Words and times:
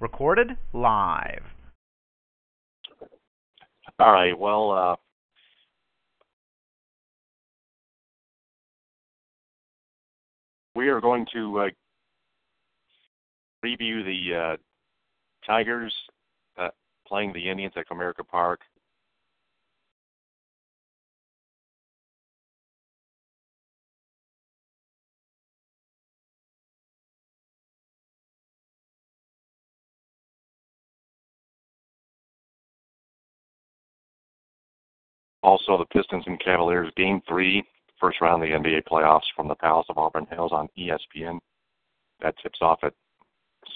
Recorded 0.00 0.56
live. 0.72 1.42
All 3.98 4.12
right. 4.12 4.38
Well, 4.38 4.70
uh, 4.70 4.96
we 10.76 10.88
are 10.88 11.00
going 11.00 11.26
to 11.32 11.58
uh, 11.58 11.68
review 13.62 14.04
the 14.04 14.36
uh, 14.36 14.56
Tigers 15.44 15.92
uh, 16.56 16.68
playing 17.06 17.32
the 17.32 17.50
Indians 17.50 17.72
at 17.76 17.88
Comerica 17.88 18.26
Park. 18.26 18.60
Also, 35.48 35.78
the 35.78 35.86
Pistons 35.86 36.24
and 36.26 36.38
Cavaliers 36.38 36.92
Game 36.94 37.22
three, 37.26 37.64
first 37.98 38.20
round 38.20 38.42
of 38.42 38.48
the 38.50 38.54
NBA 38.54 38.82
playoffs 38.86 39.32
from 39.34 39.48
the 39.48 39.54
Palace 39.54 39.86
of 39.88 39.96
Auburn 39.96 40.26
Hills 40.30 40.52
on 40.52 40.68
ESPN. 40.76 41.38
That 42.20 42.34
tips 42.42 42.58
off 42.60 42.80
at 42.82 42.92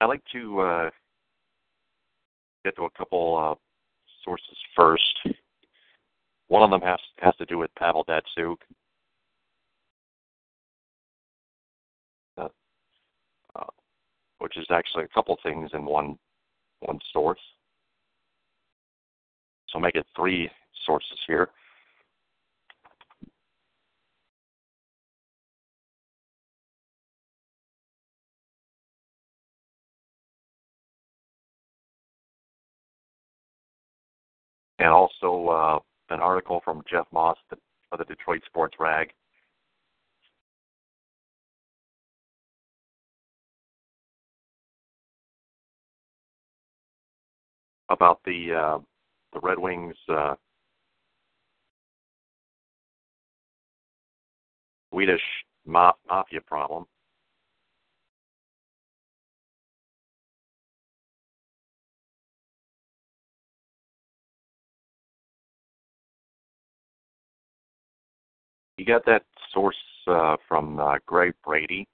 I 0.00 0.06
like 0.06 0.22
to 0.32 0.60
uh, 0.60 0.90
get 2.64 2.74
to 2.76 2.84
a 2.84 2.90
couple 2.90 3.36
uh, 3.36 3.54
sources 4.24 4.56
first. 4.74 5.02
One 6.48 6.62
of 6.62 6.70
them 6.70 6.80
has 6.80 6.98
has 7.18 7.36
to 7.36 7.44
do 7.44 7.58
with 7.58 7.70
Pavel 7.78 8.04
Datsyuk. 8.06 8.56
Uh, 12.38 12.48
uh, 13.54 13.64
which 14.38 14.56
is 14.56 14.66
actually 14.70 15.04
a 15.04 15.08
couple 15.08 15.36
things 15.42 15.70
in 15.74 15.84
one 15.84 16.18
one 16.80 16.98
source. 17.12 17.40
So 19.68 19.78
I'll 19.78 19.82
make 19.82 19.96
it 19.96 20.06
three 20.16 20.50
sources 20.86 21.18
here. 21.26 21.50
And 34.80 34.88
also 34.88 35.48
uh, 35.48 35.78
an 36.12 36.20
article 36.20 36.60
from 36.64 36.82
Jeff 36.90 37.06
Moss 37.12 37.36
of 37.92 37.98
the 37.98 38.04
Detroit 38.06 38.42
Sports 38.46 38.76
Rag. 38.80 39.10
About 47.90 48.20
the 48.24 48.54
uh, 48.54 48.78
the 49.32 49.40
Red 49.40 49.58
Wings 49.58 49.96
uh, 50.08 50.34
Swedish 54.90 55.20
mafia 55.66 56.40
problem. 56.46 56.86
You 68.80 68.86
got 68.86 69.04
that 69.04 69.24
source 69.52 69.76
uh, 70.06 70.36
from 70.48 70.80
uh, 70.80 70.94
Greg 71.04 71.34
Brady. 71.44 71.86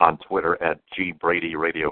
On 0.00 0.16
Twitter 0.26 0.56
at 0.62 0.80
G 0.96 1.12
Brady 1.12 1.56
Radio. 1.56 1.90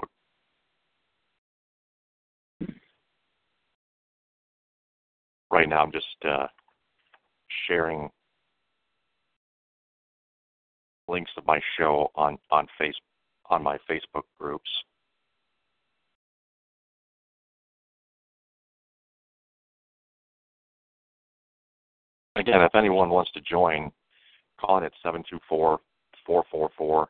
Right 5.51 5.69
now, 5.69 5.83
I'm 5.83 5.91
just 5.91 6.05
uh, 6.27 6.47
sharing 7.67 8.09
links 11.07 11.29
of 11.37 11.45
my 11.45 11.61
show 11.77 12.09
on 12.15 12.39
on 12.49 12.65
Facebook 12.81 13.10
on 13.51 13.61
my 13.61 13.77
Facebook 13.89 14.23
groups. 14.39 14.69
Again, 22.37 22.61
if 22.61 22.73
anyone 22.73 23.09
wants 23.09 23.29
to 23.33 23.41
join, 23.41 23.91
call 24.59 24.77
in 24.77 24.85
at 24.85 24.93
724 25.03 25.79
444 26.25 27.09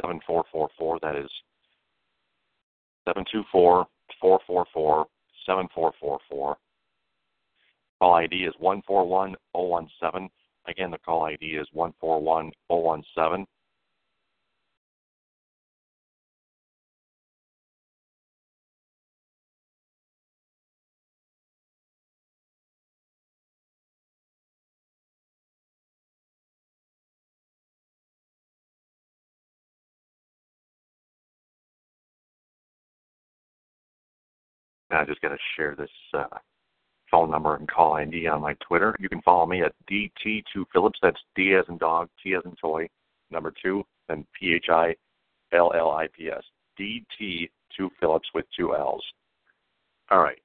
7444. 0.00 0.98
That 1.02 1.16
is 1.16 1.30
724 3.06 3.86
444 4.20 5.06
7444. 5.46 6.56
Call 8.00 8.14
ID 8.14 8.44
is 8.44 8.54
141017. 8.58 10.30
Again, 10.66 10.90
the 10.90 10.98
call 10.98 11.24
ID 11.24 11.44
is 11.44 11.68
141017. 11.72 13.46
I'm 34.94 35.06
just 35.06 35.20
going 35.20 35.34
to 35.34 35.42
share 35.56 35.74
this 35.76 35.90
uh, 36.12 36.38
phone 37.10 37.30
number 37.30 37.56
and 37.56 37.68
call 37.68 37.94
ID 37.94 38.26
on 38.26 38.42
my 38.42 38.54
Twitter. 38.66 38.94
You 38.98 39.08
can 39.08 39.22
follow 39.22 39.46
me 39.46 39.62
at 39.62 39.72
DT2Phillips. 39.90 40.98
That's 41.02 41.20
D 41.34 41.54
as 41.54 41.64
in 41.68 41.78
dog, 41.78 42.08
T 42.22 42.34
as 42.34 42.42
in 42.44 42.54
toy, 42.56 42.88
number 43.30 43.52
two, 43.62 43.84
and 44.08 44.26
P 44.38 44.54
H 44.54 44.66
I 44.70 44.94
L 45.52 45.72
L 45.76 45.90
I 45.90 46.06
P 46.16 46.28
S. 46.28 46.42
DT2 46.80 47.88
Phillips 48.00 48.28
with 48.34 48.46
two 48.56 48.74
L's. 48.74 49.04
All 50.10 50.20
right. 50.20 50.38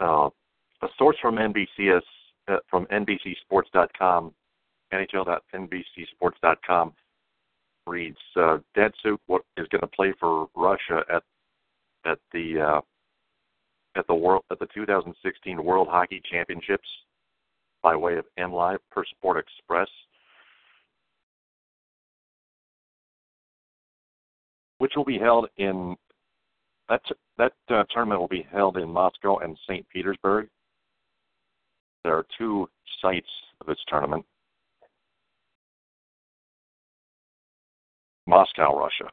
Uh, 0.00 0.28
a 0.82 0.88
source 0.98 1.16
from 1.22 1.36
NBC 1.36 2.00
uh, 2.48 2.56
from 2.68 2.86
NBCSports.com, 2.86 4.34
NHL.NBCSports.com 4.92 6.92
reads 7.86 8.18
uh, 8.36 8.58
Datsyuk 8.76 9.18
is 9.56 9.68
going 9.68 9.80
to 9.80 9.86
play 9.88 10.12
for 10.18 10.48
Russia 10.54 11.02
at 11.12 11.22
at 12.06 12.18
the 12.32 12.60
uh, 12.60 12.80
at 13.96 14.06
the 14.06 14.14
world 14.14 14.44
at 14.50 14.58
the 14.58 14.68
2016 14.74 15.62
World 15.62 15.88
Hockey 15.90 16.22
Championships 16.30 16.88
by 17.82 17.94
way 17.94 18.16
of 18.16 18.24
MLive 18.38 18.78
per 18.90 19.04
Sport 19.04 19.38
Express. 19.38 19.88
which 24.84 24.92
will 24.96 25.04
be 25.04 25.18
held 25.18 25.48
in 25.56 25.96
that 26.90 27.00
that 27.38 27.52
uh, 27.70 27.84
tournament 27.90 28.20
will 28.20 28.28
be 28.28 28.46
held 28.52 28.76
in 28.76 28.86
Moscow 28.86 29.38
and 29.38 29.56
St. 29.66 29.86
Petersburg. 29.88 30.46
There 32.02 32.14
are 32.14 32.26
two 32.36 32.68
sites 33.00 33.30
of 33.62 33.66
this 33.66 33.78
tournament. 33.88 34.26
Moscow, 38.26 38.78
Russia. 38.78 39.10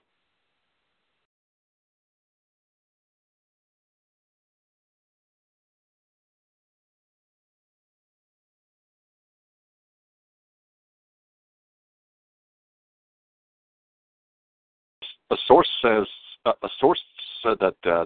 A 15.32 15.38
source 15.48 15.70
says 15.82 16.06
uh, 16.46 16.52
a 16.62 16.68
source 16.80 17.02
said 17.42 17.58
that 17.60 17.76
uh, 17.90 18.06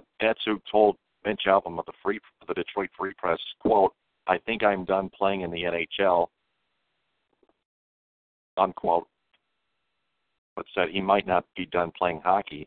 told 0.70 0.96
Vince 1.24 1.40
Album 1.46 1.78
of 1.78 1.86
the 1.86 1.92
Free 2.02 2.20
of 2.40 2.46
the 2.46 2.54
Detroit 2.54 2.90
Free 2.96 3.12
Press, 3.18 3.38
"quote 3.60 3.92
I 4.28 4.38
think 4.38 4.62
I'm 4.62 4.84
done 4.84 5.10
playing 5.16 5.40
in 5.40 5.50
the 5.50 5.62
NHL." 5.62 6.28
Unquote. 8.56 9.08
But 10.56 10.66
said 10.74 10.88
he 10.88 11.02
might 11.02 11.26
not 11.26 11.44
be 11.54 11.66
done 11.66 11.92
playing 11.96 12.22
hockey. 12.24 12.66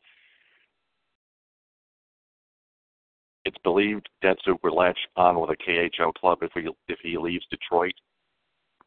It's 3.46 3.58
believed 3.64 4.08
Datsyuk 4.24 4.62
will 4.64 4.76
latch 4.76 5.00
on 5.16 5.40
with 5.40 5.50
a 5.50 5.56
KHL 5.56 6.14
club 6.14 6.40
if 6.44 6.52
he 6.54 6.70
if 6.88 7.00
he 7.02 7.18
leaves 7.18 7.46
Detroit 7.50 7.96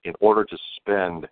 in 0.04 0.14
order 0.20 0.44
to 0.44 0.56
spend 0.76 1.28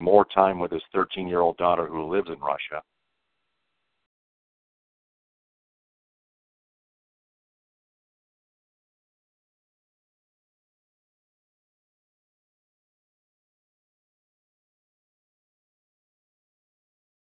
more 0.00 0.24
time 0.24 0.58
with 0.58 0.72
his 0.72 0.82
13 0.92 1.28
year 1.28 1.40
old 1.40 1.56
daughter 1.56 1.86
who 1.86 2.10
lives 2.12 2.28
in 2.28 2.38
Russia. 2.40 2.82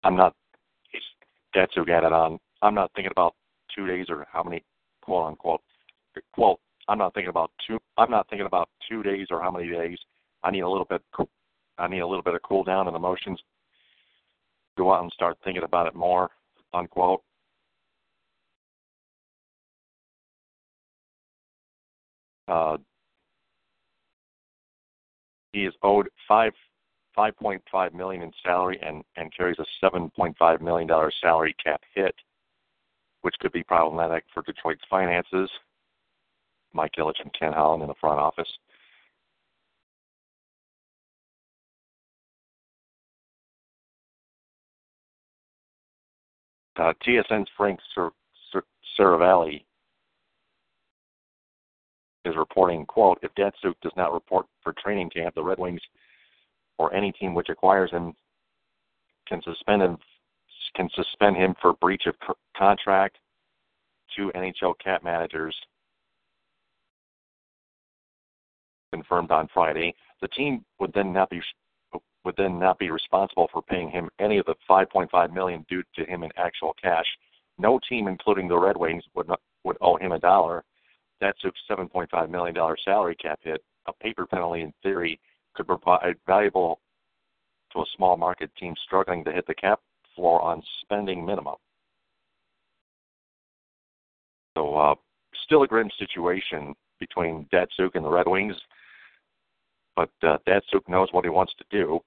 I'm 0.06 0.14
not, 0.14 0.34
who 1.74 1.84
got 1.84 2.04
it 2.04 2.12
on. 2.12 2.38
I'm 2.62 2.74
not 2.74 2.92
thinking 2.94 3.10
about 3.10 3.34
two 3.74 3.88
days 3.88 4.06
or 4.08 4.24
how 4.32 4.44
many, 4.44 4.62
quote 5.02 5.26
unquote, 5.26 5.62
quote, 6.32 6.60
I'm 6.86 6.98
not 6.98 7.12
thinking 7.12 7.30
about 7.30 7.50
two, 7.66 7.78
I'm 7.98 8.10
not 8.10 8.28
thinking 8.30 8.46
about 8.46 8.68
two 8.88 9.02
days 9.02 9.26
or 9.30 9.42
how 9.42 9.50
many 9.50 9.68
days. 9.68 9.98
I 10.44 10.52
need 10.52 10.60
a 10.60 10.68
little 10.68 10.86
bit 10.88 11.02
I 11.78 11.88
need 11.88 11.98
a 11.98 12.06
little 12.06 12.22
bit 12.22 12.34
of 12.34 12.42
cool 12.42 12.62
down 12.62 12.86
and 12.86 12.94
emotions. 12.94 13.40
Go 14.78 14.94
out 14.94 15.02
and 15.02 15.12
start 15.12 15.38
thinking 15.42 15.64
about 15.64 15.88
it 15.88 15.96
more. 15.96 16.30
Unquote. 16.72 17.22
Uh, 22.46 22.76
he 25.52 25.64
is 25.64 25.74
owed 25.82 26.08
five 26.28 26.52
five 27.16 27.36
point 27.38 27.62
five 27.72 27.94
million 27.94 28.22
in 28.22 28.32
salary 28.44 28.78
and 28.82 29.02
and 29.16 29.34
carries 29.34 29.58
a 29.58 29.64
seven 29.80 30.10
point 30.10 30.36
five 30.38 30.60
million 30.60 30.86
dollar 30.86 31.10
salary 31.20 31.56
cap 31.62 31.80
hit, 31.94 32.14
which 33.22 33.34
could 33.40 33.52
be 33.52 33.64
problematic 33.64 34.24
for 34.32 34.42
Detroit's 34.42 34.82
finances. 34.88 35.50
Mike 36.72 36.92
Ilitch 36.98 37.20
and 37.22 37.32
Ken 37.32 37.52
Holland 37.54 37.82
in 37.82 37.88
the 37.88 37.94
front 38.00 38.20
office. 38.20 38.48
Uh, 46.78 46.92
TSN's 47.06 47.48
Frank 47.56 47.80
Sir, 47.94 48.10
Seravalli 48.98 49.64
is 52.26 52.36
reporting, 52.36 52.84
quote, 52.84 53.18
if 53.22 53.34
Datsyuk 53.34 53.74
does 53.82 53.92
not 53.96 54.12
report 54.12 54.44
for 54.62 54.74
training 54.74 55.08
camp, 55.08 55.34
the 55.34 55.42
Red 55.42 55.58
Wings 55.58 55.80
or 56.78 56.92
any 56.94 57.12
team 57.12 57.34
which 57.34 57.48
acquires 57.48 57.90
him 57.90 58.14
can 59.28 59.42
suspend 59.42 59.82
him 59.82 59.98
can 60.74 60.88
suspend 60.94 61.36
him 61.36 61.54
for 61.60 61.72
breach 61.74 62.06
of 62.06 62.14
contract. 62.56 63.18
Two 64.14 64.30
NHL 64.34 64.74
cap 64.82 65.02
managers 65.02 65.54
confirmed 68.92 69.30
on 69.30 69.48
Friday. 69.52 69.94
The 70.20 70.28
team 70.28 70.64
would 70.78 70.92
then 70.92 71.12
not 71.12 71.30
be 71.30 71.40
would 72.24 72.36
then 72.36 72.58
not 72.58 72.78
be 72.78 72.90
responsible 72.90 73.48
for 73.52 73.62
paying 73.62 73.88
him 73.88 74.10
any 74.18 74.38
of 74.38 74.46
the 74.46 74.56
5.5 74.68 75.32
million 75.32 75.64
due 75.68 75.84
to 75.94 76.04
him 76.04 76.24
in 76.24 76.30
actual 76.36 76.74
cash. 76.82 77.06
No 77.56 77.78
team, 77.88 78.08
including 78.08 78.48
the 78.48 78.58
Red 78.58 78.76
Wings, 78.76 79.04
would 79.14 79.28
not, 79.28 79.40
would 79.62 79.76
owe 79.80 79.96
him 79.96 80.10
a 80.10 80.18
dollar. 80.18 80.64
That's 81.20 81.38
a 81.44 81.52
7.5 81.72 82.28
million 82.28 82.54
dollar 82.54 82.76
salary 82.84 83.14
cap 83.14 83.38
hit. 83.42 83.62
A 83.86 83.92
paper 83.92 84.26
penalty, 84.26 84.62
in 84.62 84.72
theory, 84.82 85.20
could 85.56 85.66
provide 85.66 86.16
valuable 86.26 86.80
to 87.72 87.80
a 87.80 87.84
small 87.96 88.16
market 88.16 88.50
team 88.58 88.74
struggling 88.84 89.24
to 89.24 89.32
hit 89.32 89.46
the 89.46 89.54
cap 89.54 89.80
floor 90.14 90.40
on 90.40 90.62
spending 90.82 91.24
minimum. 91.24 91.56
So, 94.56 94.74
uh, 94.74 94.94
still 95.44 95.62
a 95.62 95.66
grim 95.66 95.90
situation 95.98 96.74
between 96.98 97.46
Datsyuk 97.52 97.94
and 97.94 98.04
the 98.04 98.10
Red 98.10 98.26
Wings, 98.26 98.56
but 99.94 100.10
uh, 100.22 100.38
Datsyuk 100.48 100.88
knows 100.88 101.08
what 101.12 101.24
he 101.24 101.30
wants 101.30 101.52
to 101.58 101.64
do 101.70 102.00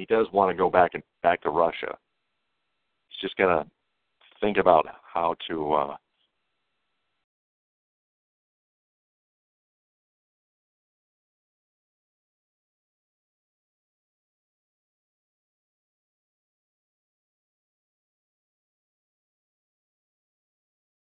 he 0.00 0.06
does 0.06 0.26
want 0.32 0.50
to 0.50 0.56
go 0.56 0.70
back 0.70 0.94
and 0.94 1.02
back 1.22 1.42
to 1.42 1.50
Russia. 1.50 1.94
He's 3.08 3.20
just 3.20 3.36
to 3.50 3.70
think 4.40 4.56
about 4.56 4.86
how 5.02 5.34
to 5.48 5.72
uh, 5.74 5.96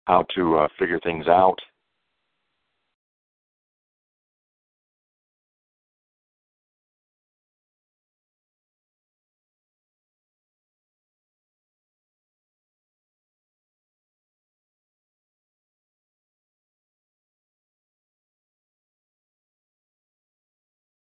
how 0.10 0.26
to 0.34 0.58
uh, 0.58 0.68
figure 0.80 1.00
things 1.04 1.28
out. 1.28 1.60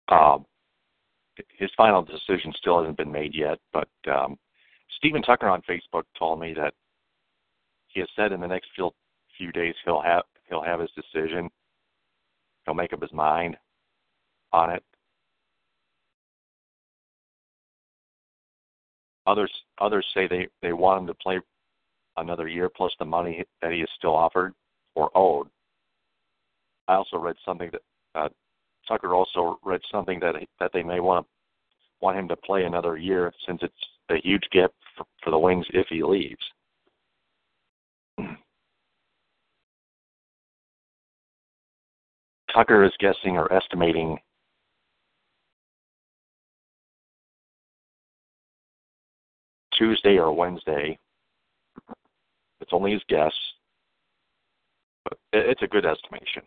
Um, 0.09 0.47
his 1.59 1.71
final 1.77 2.03
decision 2.03 2.53
still 2.57 2.81
hasn't 2.81 2.97
been 2.97 3.13
made 3.13 3.35
yet, 3.35 3.59
but 3.73 3.89
um, 4.11 4.37
Stephen 4.97 5.23
Tucker 5.23 5.49
on 5.49 5.63
Facebook 5.63 6.05
told 6.19 6.41
me 6.41 6.55
that 6.55 6.75
he 7.97 8.01
has 8.01 8.09
said 8.15 8.31
in 8.31 8.41
the 8.41 8.47
next 8.47 8.69
few 8.75 8.91
few 9.39 9.51
days 9.53 9.75
he'll 9.87 10.03
have 10.03 10.25
he'll 10.51 10.63
have 10.63 10.81
his 10.81 10.91
decision. 10.91 11.49
He'll 12.65 12.75
make 12.75 12.93
up 12.93 13.01
his 13.01 13.13
mind 13.13 13.57
on 14.53 14.71
it. 14.71 14.83
Others 19.27 19.51
others 19.81 20.05
say 20.13 20.29
they 20.29 20.47
they 20.61 20.75
want 20.75 21.01
him 21.01 21.07
to 21.07 21.15
play 21.15 21.41
another 22.19 22.49
year 22.49 22.69
plus 22.69 22.93
the 22.99 23.07
money 23.07 23.43
that 23.63 23.73
he 23.73 23.79
is 23.79 23.89
still 23.97 24.15
offered 24.15 24.53
or 24.95 25.11
owed. 25.15 25.49
I 26.89 26.97
also 26.97 27.17
read 27.17 27.37
something 27.47 27.71
that 27.73 27.81
uh, 28.15 28.29
Tucker 28.87 29.15
also 29.15 29.59
read 29.65 29.81
something 29.91 30.21
that 30.21 30.35
that 30.61 30.71
they 30.75 30.83
may 30.83 31.01
want 31.01 31.27
want 32.03 32.19
him 32.19 32.29
to 32.29 32.37
play 32.37 32.65
another 32.65 32.99
year 32.99 33.33
since 33.47 33.61
it's 33.63 33.75
a 34.11 34.17
huge 34.23 34.45
gap 34.53 34.71
for, 34.99 35.07
for 35.25 35.31
the 35.31 35.39
Wings 35.39 35.65
if 35.73 35.87
he 35.89 36.03
leaves. 36.03 36.45
Tucker 42.57 42.85
is 42.85 42.93
guessing 42.99 43.37
or 43.37 43.53
estimating 43.53 44.19
Tuesday 49.77 50.17
or 50.19 50.33
Wednesday. 50.33 50.99
It's 52.61 52.73
only 52.73 52.93
his 52.93 53.03
guess, 53.09 53.35
but 55.05 55.19
it's 55.33 55.63
a 55.63 55.67
good 55.67 55.85
estimation. 55.85 56.43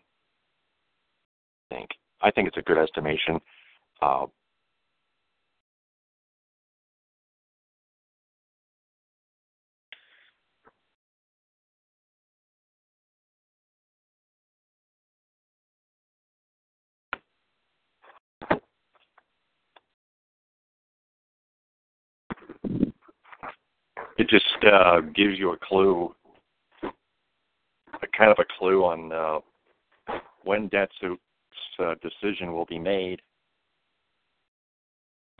I 1.70 1.76
think. 1.76 1.90
I 2.20 2.30
think 2.32 2.48
it's 2.48 2.56
a 2.56 2.62
good 2.62 2.78
estimation. 2.78 3.40
Uh, 4.02 4.26
uh, 24.64 25.00
gives 25.14 25.38
you 25.38 25.52
a 25.52 25.56
clue, 25.56 26.14
a 26.82 28.06
kind 28.16 28.30
of 28.30 28.38
a 28.38 28.44
clue 28.58 28.84
on 28.84 29.12
uh, 29.12 29.38
when 30.44 30.68
Datsyuk's 30.68 31.18
uh, 31.78 31.94
decision 32.02 32.52
will 32.52 32.66
be 32.66 32.78
made. 32.78 33.20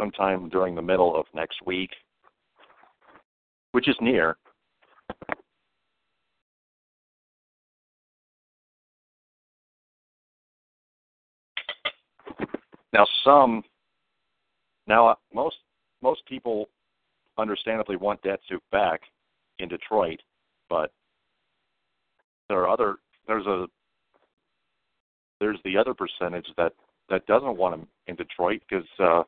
Sometime 0.01 0.49
during 0.49 0.75
the 0.75 0.83
middle 0.83 1.15
of 1.15 1.27
next 1.35 1.59
week, 1.67 1.91
which 3.73 3.89
is 3.89 3.97
near. 4.01 4.37
Now, 12.93 13.07
some 13.25 13.63
now 14.87 15.09
uh, 15.09 15.15
most 15.33 15.57
most 16.03 16.25
people 16.27 16.69
understandably 17.41 17.97
want 17.97 18.23
Datsyuk 18.23 18.61
back 18.71 19.01
in 19.59 19.69
Detroit, 19.69 20.21
but 20.69 20.93
there 22.49 22.59
are 22.59 22.69
other 22.69 22.97
there's 23.27 23.47
a 23.47 23.67
there's 25.41 25.59
the 25.65 25.77
other 25.77 25.95
percentage 25.95 26.47
that 26.57 26.73
that 27.09 27.27
doesn't 27.27 27.57
want 27.57 27.75
him 27.75 27.87
in 28.07 28.17
Detroit 28.17 28.61
because 28.69 28.87
because 28.99 29.27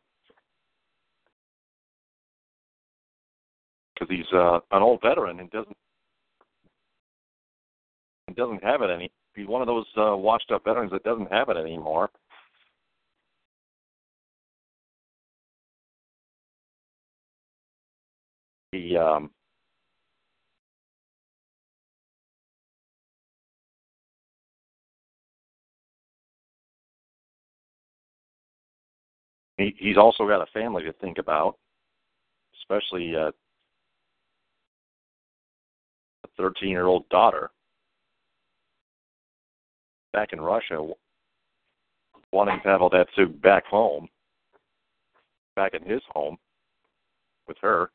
uh, 4.00 4.06
he's 4.08 4.32
uh, 4.34 4.60
an 4.70 4.82
old 4.82 5.00
veteran 5.02 5.40
and 5.40 5.50
doesn't 5.50 5.76
and 8.28 8.36
doesn't 8.36 8.62
have 8.62 8.82
it 8.82 8.90
any. 8.90 9.10
He's 9.34 9.46
one 9.46 9.62
of 9.62 9.66
those 9.66 9.86
uh, 9.96 10.16
washed 10.16 10.50
up 10.52 10.64
veterans 10.64 10.92
that 10.92 11.04
doesn't 11.04 11.32
have 11.32 11.48
it 11.48 11.56
anymore. 11.56 12.10
He 18.72 18.96
um, 18.96 19.30
he, 29.58 29.74
he's 29.78 29.98
also 29.98 30.26
got 30.26 30.40
a 30.40 30.46
family 30.52 30.82
to 30.84 30.92
think 30.94 31.18
about, 31.18 31.56
especially 32.60 33.14
uh, 33.14 33.30
a 36.24 36.28
13 36.38 36.70
year 36.70 36.86
old 36.86 37.06
daughter 37.10 37.50
back 40.12 40.32
in 40.32 40.40
Russia 40.40 40.86
wanting 42.32 42.60
Pavel 42.60 42.90
Datsyuk 42.90 43.40
back 43.42 43.66
home, 43.66 44.08
back 45.54 45.74
in 45.74 45.88
his 45.88 46.00
home 46.10 46.38
with 47.46 47.58
her. 47.60 47.90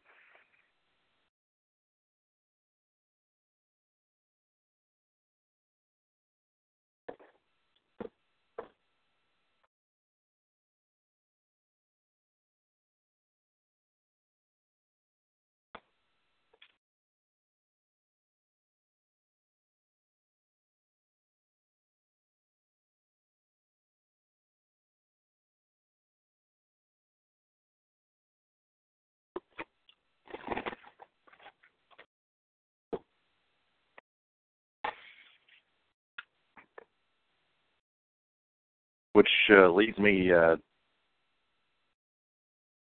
Which 39.18 39.28
uh, 39.50 39.68
leads 39.70 39.98
me 39.98 40.32
uh, 40.32 40.56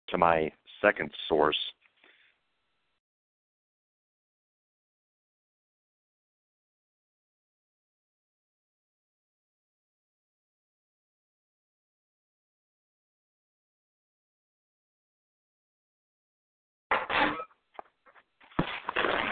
to 0.08 0.18
my 0.18 0.50
second 0.82 1.12
source. 1.28 1.58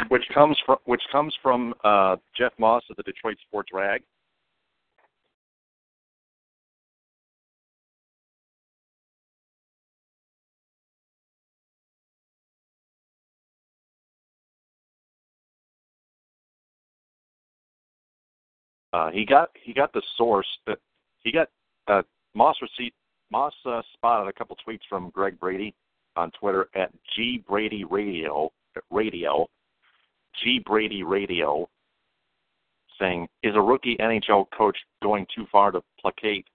Which 0.09 0.23
comes 0.33 0.57
from 0.65 0.77
which 0.83 1.01
comes 1.13 1.33
from 1.41 1.73
uh, 1.85 2.17
Jeff 2.37 2.51
Moss 2.59 2.83
of 2.89 2.97
the 2.97 3.03
Detroit 3.03 3.37
Sports 3.47 3.69
Rag. 3.71 4.01
Uh, 18.93 19.11
he 19.11 19.25
got 19.25 19.49
he 19.61 19.73
got 19.73 19.93
the 19.93 20.01
source 20.17 20.47
that 20.65 20.79
he 21.19 21.31
got 21.31 21.49
uh, 21.87 22.01
Moss 22.33 22.55
receipt 22.61 22.93
Moss 23.31 23.53
uh, 23.65 23.81
spotted 23.93 24.27
a 24.27 24.33
couple 24.33 24.55
tweets 24.67 24.81
from 24.89 25.11
Greg 25.11 25.39
Brady 25.39 25.75
on 26.15 26.31
Twitter 26.31 26.69
at 26.75 26.91
G 27.15 27.43
Brady 27.47 27.83
Radio 27.83 28.51
Radio 28.89 29.47
G 30.43 30.59
Brady 30.65 31.03
Radio 31.03 31.69
saying 32.99 33.27
is 33.43 33.55
a 33.55 33.61
rookie 33.61 33.95
NHL 33.97 34.45
coach 34.57 34.77
going 35.01 35.25
too 35.33 35.45
far 35.51 35.71
to 35.71 35.81
placate 35.99 36.45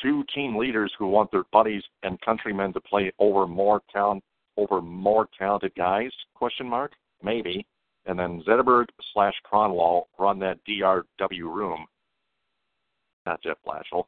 two 0.00 0.24
team 0.34 0.56
leaders 0.56 0.92
who 0.98 1.06
want 1.06 1.30
their 1.30 1.44
buddies 1.52 1.82
and 2.02 2.20
countrymen 2.20 2.72
to 2.72 2.80
play 2.80 3.12
over 3.18 3.46
more 3.46 3.82
talent 3.92 4.22
over 4.56 4.82
more 4.82 5.28
talented 5.38 5.72
guys? 5.76 6.10
Question 6.34 6.68
mark. 6.68 6.92
Maybe 7.22 7.66
and 8.06 8.18
then 8.18 8.42
Zetterberg 8.46 8.86
slash 9.12 9.34
Kronwall 9.50 10.04
run 10.18 10.38
that 10.40 10.58
DRW 10.68 11.42
room. 11.42 11.86
Not 13.26 13.42
Jeff 13.42 13.58
Blashill. 13.66 14.04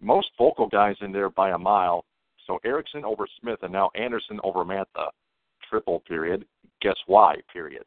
Most 0.00 0.28
vocal 0.36 0.66
guys 0.66 0.96
in 1.00 1.12
there 1.12 1.30
by 1.30 1.50
a 1.50 1.58
mile. 1.58 2.04
So 2.46 2.58
Ericsson 2.64 3.04
over 3.04 3.26
Smith 3.40 3.60
and 3.62 3.72
now 3.72 3.90
Andersson 3.94 4.40
over 4.42 4.64
Mantha. 4.64 5.10
Triple 5.68 6.00
period. 6.00 6.44
Guess 6.82 6.96
why? 7.06 7.36
Period. 7.52 7.84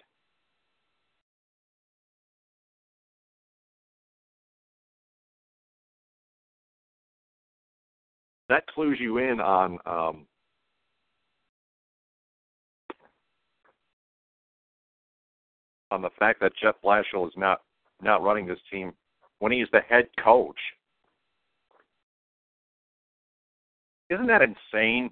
That 8.50 8.67
clues 8.67 8.97
you 9.01 9.17
in 9.17 9.41
on 9.41 9.79
um, 9.85 10.27
on 15.93 16.01
the 16.01 16.09
fact 16.17 16.39
that 16.41 16.51
Jeff 16.59 16.75
Blashill 16.83 17.27
is 17.27 17.33
not 17.38 17.62
not 18.01 18.23
running 18.23 18.47
this 18.47 18.59
team 18.69 18.93
when 19.39 19.51
he's 19.51 19.67
the 19.71 19.79
head 19.88 20.07
coach. 20.21 20.57
Isn't 24.09 24.27
that 24.27 24.41
insane? 24.41 25.12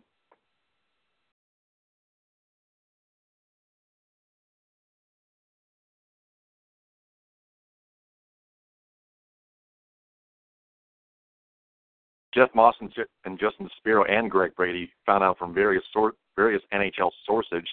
Jeff 12.33 12.49
Moss 12.55 12.75
and, 12.79 13.39
Justin 13.39 13.69
Spiro 13.77 14.05
and 14.05 14.31
Greg 14.31 14.55
Brady 14.55 14.89
found 15.05 15.23
out 15.23 15.37
from 15.37 15.53
various 15.53 15.83
sor- 15.91 16.13
various 16.35 16.61
NHL 16.73 17.11
sources 17.25 17.63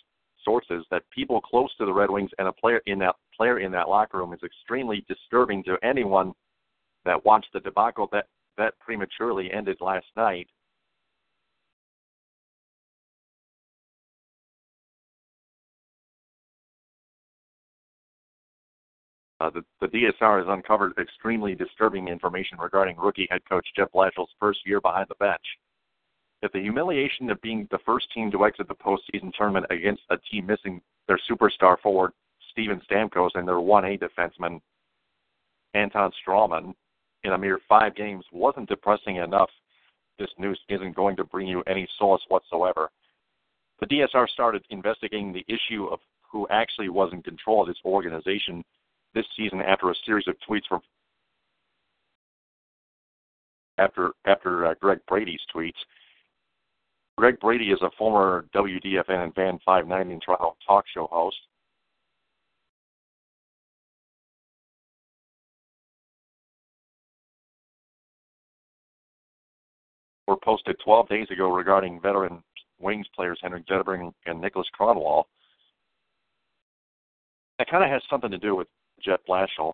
sources 0.44 0.84
that 0.90 1.02
people 1.10 1.40
close 1.40 1.74
to 1.76 1.86
the 1.86 1.92
Red 1.92 2.10
Wings 2.10 2.30
and 2.38 2.48
a 2.48 2.52
player 2.52 2.80
in 2.86 2.98
that 3.00 3.14
player 3.36 3.60
in 3.60 3.72
that 3.72 3.88
locker 3.88 4.18
room 4.18 4.32
is 4.32 4.40
extremely 4.44 5.04
disturbing 5.08 5.62
to 5.64 5.76
anyone 5.82 6.32
that 7.04 7.24
watched 7.24 7.52
the 7.52 7.60
debacle 7.60 8.08
that 8.12 8.26
that 8.56 8.78
prematurely 8.80 9.50
ended 9.52 9.78
last 9.80 10.06
night. 10.16 10.48
Uh, 19.40 19.50
the, 19.50 19.62
the 19.80 19.86
DSR 19.86 20.40
has 20.40 20.46
uncovered 20.48 20.92
extremely 20.98 21.54
disturbing 21.54 22.08
information 22.08 22.58
regarding 22.58 22.96
rookie 22.96 23.28
head 23.30 23.40
coach 23.48 23.66
Jeff 23.76 23.88
Blashill's 23.92 24.30
first 24.40 24.58
year 24.66 24.80
behind 24.80 25.06
the 25.08 25.14
bench 25.14 25.44
if 26.42 26.52
the 26.52 26.60
humiliation 26.60 27.30
of 27.30 27.40
being 27.42 27.66
the 27.70 27.78
first 27.84 28.06
team 28.12 28.30
to 28.30 28.44
exit 28.44 28.68
the 28.68 28.74
postseason 28.74 29.32
tournament 29.36 29.66
against 29.70 30.02
a 30.10 30.16
team 30.30 30.46
missing 30.46 30.80
their 31.06 31.18
superstar 31.30 31.78
forward 31.80 32.12
Steven 32.52 32.80
Stamkos 32.90 33.30
and 33.34 33.46
their 33.46 33.56
1A 33.56 34.00
defenseman 34.00 34.60
Anton 35.74 36.10
Stralman 36.26 36.74
in 37.24 37.32
a 37.32 37.38
mere 37.38 37.58
five 37.68 37.94
games 37.94 38.24
wasn't 38.32 38.68
depressing 38.68 39.16
enough, 39.16 39.50
this 40.18 40.30
news 40.38 40.58
isn't 40.68 40.96
going 40.96 41.16
to 41.16 41.24
bring 41.24 41.46
you 41.46 41.62
any 41.66 41.88
solace 41.98 42.22
whatsoever. 42.28 42.90
the 43.80 43.86
DSR 43.86 44.28
started 44.28 44.64
investigating 44.70 45.32
the 45.32 45.44
issue 45.48 45.86
of 45.86 46.00
who 46.30 46.46
actually 46.50 46.88
was 46.88 47.12
in 47.12 47.22
control 47.22 47.62
of 47.62 47.68
this 47.68 47.76
organization 47.84 48.64
this 49.14 49.26
season 49.36 49.60
after 49.60 49.90
a 49.90 49.94
series 50.04 50.26
of 50.28 50.34
tweets 50.48 50.66
from 50.68 50.80
after 53.78 54.12
after 54.26 54.66
uh, 54.66 54.74
Greg 54.80 54.98
Brady's 55.08 55.40
tweets. 55.54 55.78
Greg 57.18 57.40
Brady 57.40 57.72
is 57.72 57.82
a 57.82 57.90
former 57.98 58.44
WDFN 58.54 59.24
and 59.24 59.34
Fan 59.34 59.58
590 59.64 60.24
Toronto 60.24 60.56
talk 60.64 60.84
show 60.94 61.08
host. 61.10 61.36
Were 70.28 70.36
posted 70.36 70.76
12 70.84 71.08
days 71.08 71.26
ago 71.32 71.50
regarding 71.50 72.00
veteran 72.00 72.40
Wings 72.78 73.08
players 73.16 73.40
Henrik 73.42 73.66
Zetterberg 73.66 74.12
and 74.26 74.40
Nicholas 74.40 74.68
Kronwall. 74.78 75.24
That 77.58 77.68
kind 77.68 77.82
of 77.82 77.90
has 77.90 78.02
something 78.08 78.30
to 78.30 78.38
do 78.38 78.54
with 78.54 78.68
Jeff 79.04 79.18
Blashill. 79.28 79.72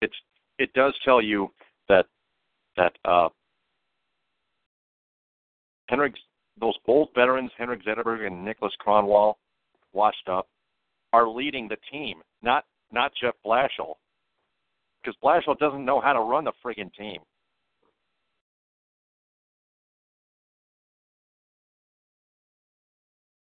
It's 0.00 0.16
it 0.58 0.72
does 0.72 0.94
tell 1.04 1.20
you 1.20 1.50
that 1.90 2.06
that 2.78 2.94
uh, 3.04 3.28
Henrik, 5.88 6.14
those 6.60 6.76
both 6.86 7.08
veterans, 7.14 7.50
Henrik 7.58 7.84
Zetterberg 7.84 8.26
and 8.26 8.44
Nicholas 8.44 8.72
Kronwall, 8.84 9.34
washed 9.92 10.28
up, 10.28 10.48
are 11.12 11.28
leading 11.28 11.68
the 11.68 11.76
team, 11.90 12.22
not 12.42 12.64
not 12.92 13.12
Jeff 13.20 13.34
Blashill, 13.44 13.94
because 15.02 15.16
Blashill 15.22 15.58
doesn't 15.58 15.84
know 15.84 16.00
how 16.00 16.12
to 16.12 16.20
run 16.20 16.44
the 16.44 16.52
friggin' 16.64 16.92
team. 16.94 17.20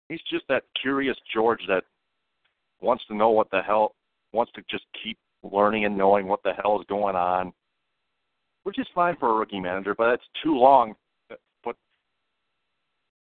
He's 0.07 0.21
just 0.31 0.45
that 0.49 0.63
curious 0.81 1.15
George 1.33 1.61
that 1.67 1.83
wants 2.81 3.03
to 3.07 3.15
know 3.15 3.29
what 3.29 3.51
the 3.51 3.61
hell, 3.61 3.95
wants 4.33 4.51
to 4.53 4.63
just 4.69 4.85
keep 5.03 5.17
learning 5.43 5.85
and 5.85 5.97
knowing 5.97 6.27
what 6.27 6.41
the 6.43 6.53
hell 6.53 6.79
is 6.79 6.85
going 6.89 7.15
on, 7.15 7.53
which 8.63 8.79
is 8.79 8.87
fine 8.95 9.15
for 9.19 9.29
a 9.29 9.33
rookie 9.33 9.59
manager, 9.59 9.93
but 9.95 10.13
it's 10.13 10.23
too 10.43 10.55
long. 10.55 10.95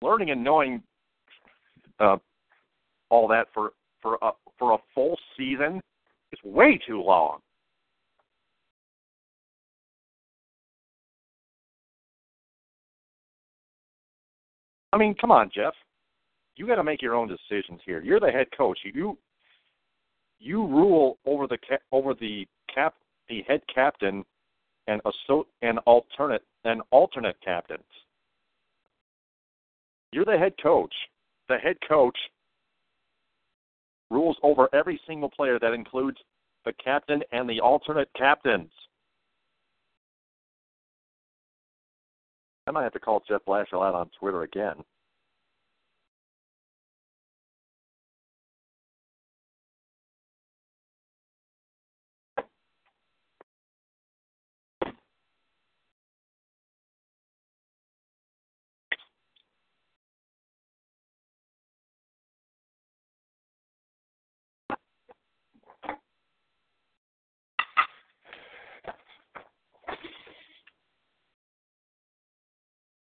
Learning 0.05 0.33
and 0.33 0.45
knowing 0.45 0.83
uh, 1.99 2.19
all 3.09 3.27
that 3.29 3.47
for 3.55 3.71
for 4.03 4.19
a 4.21 4.33
for 4.59 4.73
a 4.75 4.79
full 4.95 5.17
season 5.35 5.81
is 6.31 6.39
way 6.45 6.79
too 6.87 7.01
long. 7.01 7.39
I 14.93 14.99
mean, 14.99 15.15
come 15.19 15.31
on, 15.31 15.51
Jeff. 15.55 15.73
You 16.57 16.67
got 16.67 16.77
to 16.77 16.85
make 16.85 17.01
your 17.01 17.15
own 17.15 17.27
decisions 17.27 17.81
here. 17.87 18.03
You're 18.03 18.21
the 18.21 18.31
head 18.31 18.49
coach. 18.55 18.79
You 18.85 19.17
you 20.39 20.67
rule 20.67 21.17
over 21.25 21.47
the 21.47 21.57
over 21.93 22.13
the 22.13 22.47
cap 22.73 22.95
the 23.31 23.43
head 23.49 23.63
captain 23.75 24.23
and 24.87 25.01
a 25.07 25.13
so 25.27 25.47
and 25.63 25.79
alternate 25.87 26.43
and 26.65 26.83
alternate 26.91 27.37
captains. 27.43 27.81
You're 30.15 30.25
the 30.25 30.39
head 30.39 30.53
coach. 30.63 30.95
The 31.49 31.57
head 31.59 31.77
coach 31.89 32.17
rules 34.11 34.37
over 34.45 34.69
every 34.73 35.01
single 35.09 35.29
player 35.29 35.59
that 35.59 35.73
includes 35.73 36.19
the 36.65 36.73
captain 36.75 37.21
and 37.33 37.51
the 37.51 37.59
alternate 37.59 38.09
captains. 38.17 38.71
I 42.69 42.71
might 42.71 42.85
have 42.85 42.93
to 42.93 43.01
call 43.01 43.25
Jeff 43.29 43.41
Blashill 43.45 43.85
out 43.85 43.97
on 43.97 44.09
Twitter 44.21 44.43
again. 44.43 44.77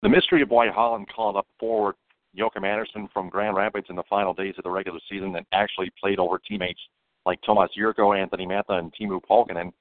The 0.05 0.09
mystery 0.09 0.43
of 0.43 0.51
why 0.51 0.69
Holland 0.69 1.07
called 1.11 1.35
up 1.35 1.47
forward 1.59 1.95
Joakim 2.37 2.63
Andersson 2.63 3.09
from 3.11 3.27
Grand 3.27 3.55
Rapids 3.55 3.87
in 3.89 3.95
the 3.95 4.03
final 4.07 4.35
days 4.35 4.53
of 4.55 4.63
the 4.63 4.69
regular 4.69 4.99
season 5.09 5.35
and 5.35 5.43
actually 5.51 5.91
played 5.99 6.19
over 6.19 6.37
teammates 6.37 6.79
like 7.25 7.41
Tomas 7.41 7.71
Jurco, 7.75 8.13
Anthony 8.15 8.45
Mantha, 8.45 8.77
and 8.77 8.93
Teemu 8.93 9.19
Pulkkinen, 9.27 9.71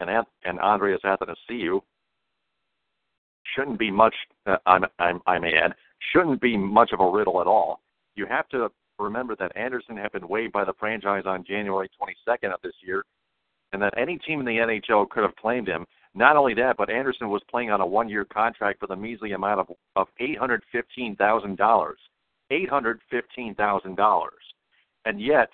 and 0.00 0.26
and 0.46 0.58
Andreas 0.58 1.02
Athanasiou 1.04 1.82
shouldn't 3.54 3.78
be 3.78 3.90
much. 3.90 4.14
Uh, 4.46 4.56
I'm, 4.64 4.86
I'm, 4.98 5.20
I 5.26 5.38
may 5.38 5.52
add, 5.52 5.74
shouldn't 6.14 6.40
be 6.40 6.56
much 6.56 6.92
of 6.94 7.00
a 7.00 7.10
riddle 7.10 7.42
at 7.42 7.46
all. 7.46 7.82
You 8.14 8.24
have 8.24 8.48
to 8.48 8.70
remember 8.98 9.36
that 9.36 9.54
Andersson 9.54 9.98
had 9.98 10.12
been 10.12 10.26
waived 10.26 10.54
by 10.54 10.64
the 10.64 10.72
franchise 10.80 11.24
on 11.26 11.44
January 11.44 11.90
22nd 12.00 12.54
of 12.54 12.62
this 12.62 12.72
year, 12.80 13.04
and 13.74 13.82
that 13.82 13.92
any 13.98 14.16
team 14.16 14.40
in 14.40 14.46
the 14.46 14.52
NHL 14.52 15.10
could 15.10 15.24
have 15.24 15.36
claimed 15.36 15.68
him 15.68 15.84
not 16.18 16.36
only 16.36 16.52
that, 16.54 16.76
but 16.76 16.90
Andersson 16.90 17.28
was 17.28 17.42
playing 17.48 17.70
on 17.70 17.80
a 17.80 17.86
one-year 17.86 18.24
contract 18.24 18.80
for 18.80 18.88
the 18.88 18.96
measly 18.96 19.32
amount 19.32 19.60
of 19.60 19.68
of 19.94 20.08
eight 20.18 20.36
hundred 20.36 20.62
fifteen 20.72 21.14
thousand 21.16 21.56
dollars. 21.56 21.98
Eight 22.50 22.68
hundred 22.68 23.00
fifteen 23.08 23.54
thousand 23.54 23.96
dollars, 23.96 24.42
and 25.04 25.20
yet 25.20 25.48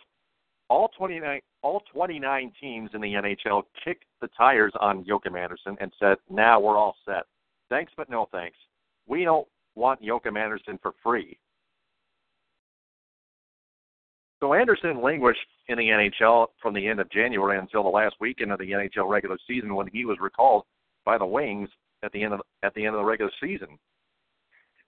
all 0.70 0.88
twenty 0.96 1.20
nine 1.20 1.40
all 1.62 1.82
twenty 1.92 2.18
nine 2.18 2.50
teams 2.58 2.90
in 2.94 3.00
the 3.02 3.12
NHL 3.12 3.64
kicked 3.84 4.04
the 4.22 4.28
tires 4.36 4.72
on 4.80 5.04
Joakim 5.04 5.38
Andersson 5.38 5.76
and 5.80 5.92
said, 6.00 6.16
"Now 6.30 6.60
we're 6.60 6.78
all 6.78 6.96
set. 7.04 7.24
Thanks, 7.68 7.92
but 7.96 8.08
no 8.08 8.28
thanks. 8.32 8.56
We 9.06 9.24
don't 9.24 9.46
want 9.74 10.00
Joakim 10.00 10.38
Andersson 10.38 10.78
for 10.82 10.92
free." 11.02 11.38
So 14.44 14.52
Andersson 14.52 15.00
languished 15.00 15.46
in 15.68 15.78
the 15.78 15.88
NHL 15.88 16.48
from 16.60 16.74
the 16.74 16.86
end 16.86 17.00
of 17.00 17.10
January 17.10 17.58
until 17.58 17.82
the 17.82 17.88
last 17.88 18.16
weekend 18.20 18.52
of 18.52 18.58
the 18.58 18.72
NHL 18.72 19.08
regular 19.08 19.38
season 19.48 19.74
when 19.74 19.86
he 19.86 20.04
was 20.04 20.18
recalled 20.20 20.64
by 21.06 21.16
the 21.16 21.24
Wings 21.24 21.70
at 22.02 22.12
the 22.12 22.22
end 22.22 22.34
of 22.34 22.42
at 22.62 22.74
the 22.74 22.84
end 22.84 22.94
of 22.94 23.00
the 23.00 23.06
regular 23.06 23.32
season. 23.42 23.78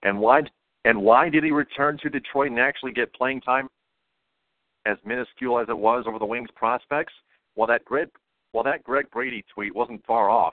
And 0.02 0.20
why 0.20 0.42
and 0.84 1.00
why 1.00 1.30
did 1.30 1.42
he 1.42 1.52
return 1.52 1.96
to 2.02 2.10
Detroit 2.10 2.50
and 2.50 2.60
actually 2.60 2.92
get 2.92 3.14
playing 3.14 3.40
time 3.40 3.70
as 4.84 4.98
minuscule 5.06 5.58
as 5.58 5.70
it 5.70 5.78
was 5.78 6.04
over 6.06 6.18
the 6.18 6.26
Wings 6.26 6.50
prospects? 6.54 7.14
Well 7.54 7.66
that 7.68 7.82
Greg 7.86 8.10
well 8.52 8.64
that 8.64 8.84
Greg 8.84 9.10
Brady 9.10 9.42
tweet 9.54 9.74
wasn't 9.74 10.04
far 10.04 10.28
off. 10.28 10.52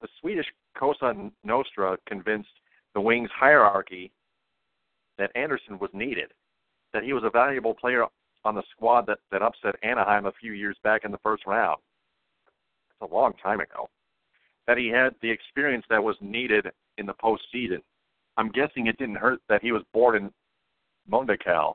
The 0.00 0.08
Swedish 0.18 0.46
Cosa 0.78 1.12
Nostra 1.44 1.98
convinced 2.08 2.48
the 2.94 3.02
Wings 3.02 3.28
hierarchy 3.38 4.12
that 5.18 5.30
Andersson 5.34 5.78
was 5.78 5.90
needed, 5.92 6.32
that 6.92 7.02
he 7.02 7.12
was 7.12 7.24
a 7.24 7.30
valuable 7.30 7.74
player 7.74 8.04
on 8.44 8.54
the 8.54 8.62
squad 8.70 9.06
that, 9.06 9.18
that 9.30 9.42
upset 9.42 9.74
Anaheim 9.82 10.26
a 10.26 10.32
few 10.32 10.52
years 10.52 10.76
back 10.82 11.04
in 11.04 11.10
the 11.10 11.18
first 11.18 11.46
round. 11.46 11.78
It's 12.90 13.10
a 13.10 13.14
long 13.14 13.32
time 13.42 13.60
ago. 13.60 13.88
That 14.66 14.78
he 14.78 14.88
had 14.88 15.14
the 15.20 15.30
experience 15.30 15.84
that 15.90 16.02
was 16.02 16.16
needed 16.20 16.66
in 16.98 17.06
the 17.06 17.14
postseason. 17.14 17.82
I'm 18.36 18.50
guessing 18.50 18.86
it 18.86 18.98
didn't 18.98 19.16
hurt 19.16 19.40
that 19.48 19.62
he 19.62 19.72
was 19.72 19.82
born 19.92 20.16
in 20.16 20.30
Mölndal. 21.10 21.74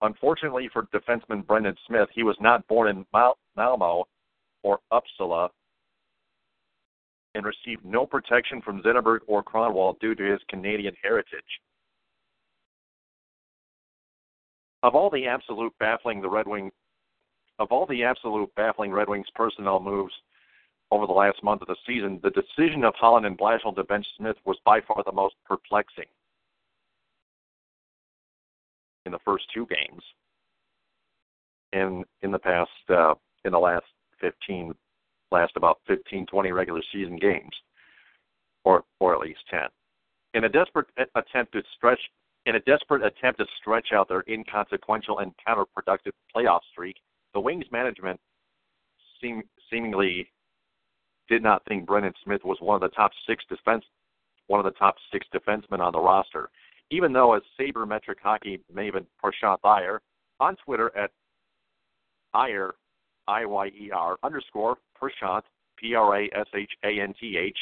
Unfortunately 0.00 0.68
for 0.72 0.84
defenseman 0.94 1.46
Brendan 1.46 1.76
Smith, 1.86 2.08
he 2.14 2.22
was 2.22 2.36
not 2.40 2.66
born 2.68 2.88
in 2.88 3.04
Mal- 3.12 3.38
Malmo 3.56 4.04
or 4.62 4.78
Uppsala 4.92 5.48
and 7.34 7.44
received 7.44 7.84
no 7.84 8.06
protection 8.06 8.60
from 8.62 8.82
Zetterberg 8.82 9.20
or 9.26 9.42
Kronwall 9.42 9.98
due 10.00 10.14
to 10.14 10.22
his 10.22 10.40
Canadian 10.48 10.94
heritage. 11.02 11.60
Of 14.82 14.94
all 14.94 15.10
the 15.10 15.26
absolute 15.26 15.72
baffling 15.78 16.20
the 16.20 16.28
Red 16.28 16.46
Wings 16.46 16.72
of 17.58 17.72
all 17.72 17.86
the 17.86 18.04
absolute 18.04 18.54
baffling 18.54 18.92
Red 18.92 19.08
Wings 19.08 19.26
personnel 19.34 19.80
moves 19.80 20.12
over 20.90 21.06
the 21.06 21.12
last 21.12 21.42
month 21.42 21.60
of 21.60 21.68
the 21.68 21.76
season, 21.86 22.20
the 22.22 22.30
decision 22.30 22.84
of 22.84 22.94
Holland 22.94 23.26
and 23.26 23.36
Blashill 23.36 23.74
to 23.74 23.84
bench 23.84 24.06
Smith 24.16 24.36
was 24.44 24.56
by 24.64 24.80
far 24.80 25.02
the 25.04 25.12
most 25.12 25.34
perplexing 25.44 26.06
in 29.04 29.12
the 29.12 29.18
first 29.24 29.44
two 29.52 29.66
games. 29.66 30.02
In 31.72 32.04
in 32.22 32.30
the 32.30 32.38
past 32.38 32.70
uh, 32.88 33.14
in 33.44 33.52
the 33.52 33.58
last 33.58 33.84
15 34.20 34.74
last 35.30 35.52
about 35.56 35.80
15 35.86 36.26
20 36.26 36.52
regular 36.52 36.80
season 36.92 37.16
games 37.16 37.52
or 38.64 38.84
or 39.00 39.14
at 39.14 39.20
least 39.20 39.40
10 39.50 39.60
in 40.34 40.44
a 40.44 40.48
desperate 40.48 40.86
attempt 41.14 41.52
to 41.52 41.62
stretch 41.76 42.00
in 42.46 42.56
a 42.56 42.60
desperate 42.60 43.04
attempt 43.04 43.38
to 43.40 43.46
stretch 43.60 43.88
out 43.92 44.08
their 44.08 44.24
inconsequential 44.28 45.18
and 45.18 45.32
counterproductive 45.46 46.12
playoff 46.34 46.60
streak, 46.72 46.96
the 47.34 47.40
Wings 47.40 47.66
management 47.70 48.18
seem, 49.20 49.42
seemingly 49.70 50.28
did 51.28 51.42
not 51.42 51.62
think 51.66 51.86
Brendan 51.86 52.14
Smith 52.24 52.42
was 52.44 52.56
one 52.60 52.74
of 52.74 52.80
the 52.80 52.94
top 52.94 53.10
six 53.26 53.44
defense, 53.48 53.84
one 54.46 54.60
of 54.60 54.64
the 54.64 54.78
top 54.78 54.96
six 55.12 55.26
defensemen 55.34 55.80
on 55.80 55.92
the 55.92 56.00
roster. 56.00 56.48
Even 56.90 57.12
though, 57.12 57.34
as 57.34 57.42
sabermetric 57.60 58.16
hockey 58.22 58.60
maven 58.74 59.04
Prashanth 59.22 59.58
Iyer 59.62 60.00
on 60.40 60.56
Twitter 60.64 60.90
at 60.96 61.10
Iyer, 62.32 62.74
I 63.26 63.44
Y 63.44 63.66
E 63.66 63.90
R 63.94 64.16
underscore 64.22 64.78
Prashanth 65.00 65.42
P 65.76 65.94
R 65.94 66.22
A 66.22 66.24
S 66.34 66.46
H 66.54 66.72
A 66.84 67.00
N 67.00 67.14
T 67.20 67.36
H 67.36 67.58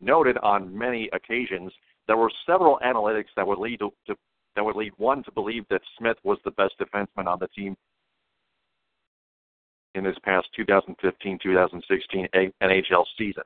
noted 0.00 0.38
on 0.38 0.76
many 0.76 1.10
occasions 1.12 1.70
there 2.12 2.18
were 2.18 2.30
several 2.46 2.78
analytics 2.84 3.32
that 3.36 3.46
would 3.46 3.58
lead 3.58 3.78
to, 3.78 3.90
to 4.06 4.14
that 4.54 4.62
would 4.62 4.76
lead 4.76 4.92
one 4.98 5.24
to 5.24 5.32
believe 5.32 5.64
that 5.70 5.80
Smith 5.98 6.18
was 6.24 6.36
the 6.44 6.50
best 6.50 6.74
defenseman 6.78 7.26
on 7.26 7.38
the 7.38 7.48
team 7.56 7.74
in 9.94 10.04
this 10.04 10.16
past 10.22 10.46
2015-2016 10.58 12.52
NHL 12.62 13.04
season. 13.16 13.44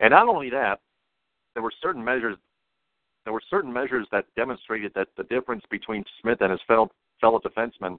And 0.00 0.10
not 0.10 0.26
only 0.26 0.50
that, 0.50 0.80
there 1.54 1.62
were 1.62 1.72
certain 1.80 2.04
measures 2.04 2.36
there 3.22 3.32
were 3.32 3.42
certain 3.48 3.72
measures 3.72 4.08
that 4.10 4.24
demonstrated 4.34 4.90
that 4.96 5.06
the 5.16 5.22
difference 5.22 5.62
between 5.70 6.02
Smith 6.20 6.38
and 6.40 6.50
his 6.50 6.60
fellow 6.66 6.90
fellow 7.20 7.38
defenseman 7.38 7.98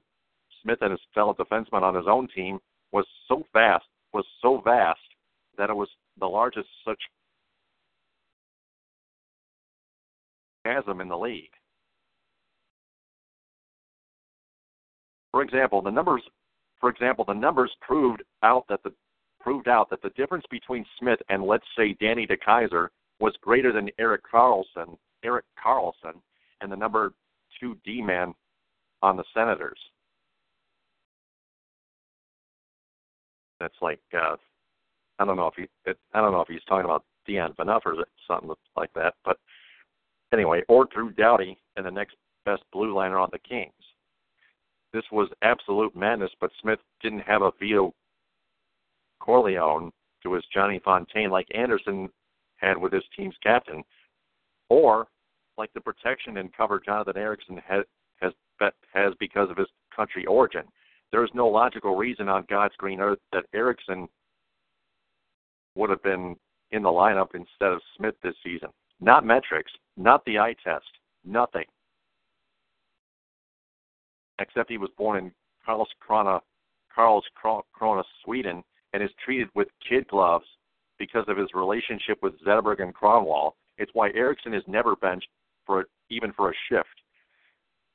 Smith 0.62 0.80
and 0.82 0.90
his 0.90 1.00
fellow 1.14 1.32
defenseman 1.32 1.80
on 1.80 1.94
his 1.94 2.04
own 2.06 2.28
team 2.36 2.58
was 2.92 3.06
so 3.26 3.42
vast 3.54 3.86
was 4.12 4.26
so 4.42 4.60
vast 4.62 5.00
that 5.56 5.70
it 5.70 5.74
was 5.74 5.88
the 6.20 6.26
largest 6.26 6.68
such 6.86 7.00
chasm 10.64 11.00
in 11.00 11.08
the 11.08 11.16
league. 11.16 11.50
For 15.32 15.42
example, 15.42 15.82
the 15.82 15.90
numbers 15.90 16.22
for 16.80 16.90
example, 16.90 17.24
the 17.24 17.32
numbers 17.32 17.72
proved 17.80 18.22
out 18.42 18.66
that 18.68 18.82
the 18.82 18.92
proved 19.40 19.68
out 19.68 19.88
that 19.90 20.02
the 20.02 20.10
difference 20.10 20.44
between 20.50 20.84
Smith 20.98 21.18
and 21.28 21.42
let's 21.42 21.64
say 21.76 21.96
Danny 22.00 22.26
DeKeyser 22.26 22.88
was 23.20 23.34
greater 23.40 23.72
than 23.72 23.88
Erik 23.98 24.22
Karlsson, 24.30 24.96
Erik 25.22 25.44
Karlsson, 25.62 26.14
and 26.60 26.70
the 26.70 26.76
number 26.76 27.12
two 27.58 27.76
D 27.84 28.02
man 28.02 28.34
on 29.02 29.16
the 29.16 29.24
Senators. 29.34 29.78
That's 33.60 33.74
like 33.80 34.00
uh, 34.12 34.36
I 35.18 35.24
don't 35.24 35.36
know 35.36 35.46
if 35.46 35.54
he 35.56 35.66
it, 35.90 35.98
I 36.12 36.20
don't 36.20 36.32
know 36.32 36.42
if 36.42 36.48
he's 36.48 36.64
talking 36.68 36.84
about 36.84 37.04
Dion 37.26 37.54
Phaneuf 37.58 37.80
or 37.86 37.94
something 38.28 38.50
like 38.76 38.92
that, 38.94 39.14
but 39.24 39.38
anyway, 40.34 40.62
or 40.68 40.86
Drew 40.86 41.10
Doughty 41.12 41.56
and 41.76 41.86
the 41.86 41.90
next 41.90 42.16
best 42.44 42.62
blue 42.72 42.94
liner 42.94 43.18
on 43.18 43.28
the 43.32 43.38
Kings. 43.38 43.72
This 44.92 45.04
was 45.10 45.28
absolute 45.42 45.96
madness, 45.96 46.30
but 46.40 46.50
Smith 46.60 46.78
didn't 47.02 47.20
have 47.20 47.42
a 47.42 47.50
Vito 47.58 47.94
Corleone 49.20 49.90
to 50.22 50.34
his 50.34 50.44
Johnny 50.52 50.80
Fontane 50.80 51.30
like 51.30 51.46
Andersson 51.54 52.08
had 52.56 52.76
with 52.76 52.92
his 52.92 53.02
team's 53.16 53.34
captain, 53.42 53.82
or 54.68 55.06
like 55.56 55.72
the 55.72 55.80
protection 55.80 56.36
and 56.36 56.54
cover 56.54 56.80
Jonathan 56.84 57.16
Ericsson 57.16 57.60
has 57.66 57.84
has 58.20 58.32
has 58.92 59.12
because 59.18 59.50
of 59.50 59.56
his 59.56 59.66
country 59.94 60.26
origin. 60.26 60.62
There 61.10 61.24
is 61.24 61.30
no 61.34 61.48
logical 61.48 61.96
reason 61.96 62.28
on 62.28 62.46
God's 62.48 62.74
green 62.76 63.00
earth 63.00 63.18
that 63.32 63.46
Ericsson 63.54 64.08
would 65.74 65.90
have 65.90 66.02
been 66.02 66.36
in 66.70 66.82
the 66.82 66.88
lineup 66.88 67.34
instead 67.34 67.72
of 67.72 67.80
Smith 67.96 68.14
this 68.22 68.34
season. 68.42 68.68
Not 69.00 69.24
metrics, 69.24 69.72
not 69.96 70.24
the 70.24 70.38
eye 70.38 70.54
test, 70.64 70.86
nothing. 71.24 71.64
Except 74.38 74.70
he 74.70 74.78
was 74.78 74.90
born 74.96 75.18
in 75.18 75.32
Karlskrona, 75.66 76.40
Karlskrona, 76.96 78.02
Sweden, 78.24 78.62
and 78.92 79.02
is 79.02 79.10
treated 79.24 79.48
with 79.54 79.68
kid 79.88 80.06
gloves 80.08 80.46
because 80.98 81.24
of 81.28 81.36
his 81.36 81.48
relationship 81.54 82.18
with 82.22 82.40
Zetterberg 82.44 82.80
and 82.80 82.94
Kronwall. 82.94 83.52
It's 83.78 83.90
why 83.94 84.10
Ericsson 84.10 84.54
is 84.54 84.62
never 84.66 84.96
benched 84.96 85.28
for 85.66 85.86
even 86.10 86.32
for 86.32 86.50
a 86.50 86.54
shift. 86.68 87.02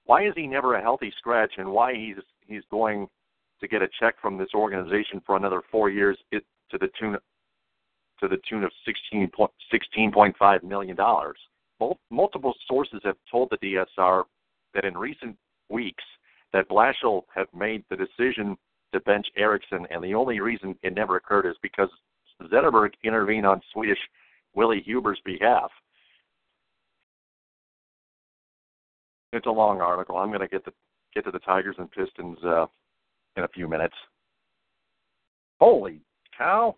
Why 0.05 0.27
is 0.27 0.33
he 0.35 0.47
never 0.47 0.75
a 0.75 0.81
healthy 0.81 1.13
scratch, 1.17 1.53
and 1.57 1.71
why 1.71 1.93
he's 1.93 2.15
he's 2.47 2.63
going 2.71 3.07
to 3.62 3.67
get 3.67 3.81
a 3.81 3.88
check 3.99 4.15
from 4.21 4.38
this 4.38 4.49
organization 4.53 5.21
for 5.25 5.38
another 5.38 5.62
four 5.71 5.89
years 5.89 6.17
it, 6.31 6.43
to 6.71 6.77
the 6.77 6.89
tune 6.99 7.17
to 8.21 8.27
the 8.27 8.38
tune 8.49 8.63
of 8.63 8.71
sixteen 8.86 9.29
point 9.29 9.51
sixteen 9.71 10.12
point 10.12 10.36
five 10.38 10.63
million 10.63 10.95
dollars. 10.95 11.38
Multiple 12.12 12.53
sources 12.67 12.99
have 13.03 13.15
told 13.32 13.49
the 13.49 13.58
DSR 13.58 14.23
that 14.73 14.86
in 14.86 14.97
recent 14.97 15.38
weeks 15.69 16.03
that 16.51 16.67
Blashill 16.67 17.23
have 17.34 17.47
made 17.53 17.84
the 17.89 17.95
decision 17.95 18.58
to 18.91 18.99
bench 19.01 19.27
Ericsson, 19.38 19.86
and 19.91 20.03
the 20.03 20.13
only 20.13 20.39
reason 20.39 20.75
it 20.84 20.95
never 20.95 21.15
occurred 21.15 21.45
is 21.45 21.55
because 21.62 21.89
Zetterberg 22.43 22.91
intervened 23.03 23.45
on 23.45 23.62
Swedish 23.71 23.99
Willie 24.55 24.82
Huber's 24.86 25.19
behalf. 25.23 25.71
It's 29.32 29.45
a 29.45 29.51
long 29.51 29.79
article. 29.79 30.17
I'm 30.17 30.29
going 30.29 30.39
to 30.39 30.47
get 30.47 30.65
the 30.65 30.73
get 31.13 31.23
to 31.25 31.32
the 31.32 31.39
Tigers 31.39 31.75
and 31.77 31.89
Pistons 31.91 32.38
uh, 32.43 32.65
in 33.36 33.43
a 33.43 33.47
few 33.49 33.67
minutes. 33.67 33.95
Holy 35.60 36.01
cow! 36.38 36.75